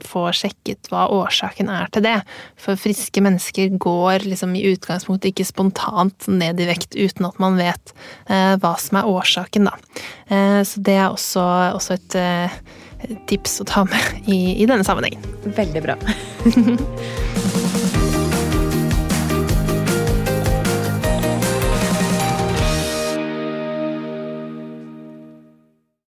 få 0.05 0.27
sjekket 0.37 0.91
hva 0.91 1.07
årsaken 1.13 1.71
er 1.73 1.89
til 1.93 2.05
det. 2.05 2.17
For 2.61 2.79
friske 2.79 3.23
mennesker 3.25 3.73
går 3.81 4.27
liksom 4.29 4.55
i 4.57 4.65
utgangspunktet 4.71 5.33
ikke 5.33 5.47
spontant 5.49 6.29
ned 6.29 6.61
i 6.61 6.69
vekt 6.69 6.97
uten 6.97 7.29
at 7.29 7.41
man 7.41 7.57
vet 7.59 7.93
hva 8.25 8.73
som 8.81 8.99
er 8.99 9.09
årsaken, 9.09 9.69
da. 9.69 9.75
Så 10.65 10.81
det 10.85 10.97
er 10.97 11.07
også, 11.07 11.43
også 11.77 11.97
et 11.97 13.25
tips 13.29 13.59
å 13.63 13.67
ta 13.69 13.85
med 13.87 14.29
i, 14.29 14.55
i 14.61 14.69
denne 14.69 14.85
sammenhengen. 14.87 15.25
Veldig 15.57 15.85
bra. 15.85 15.99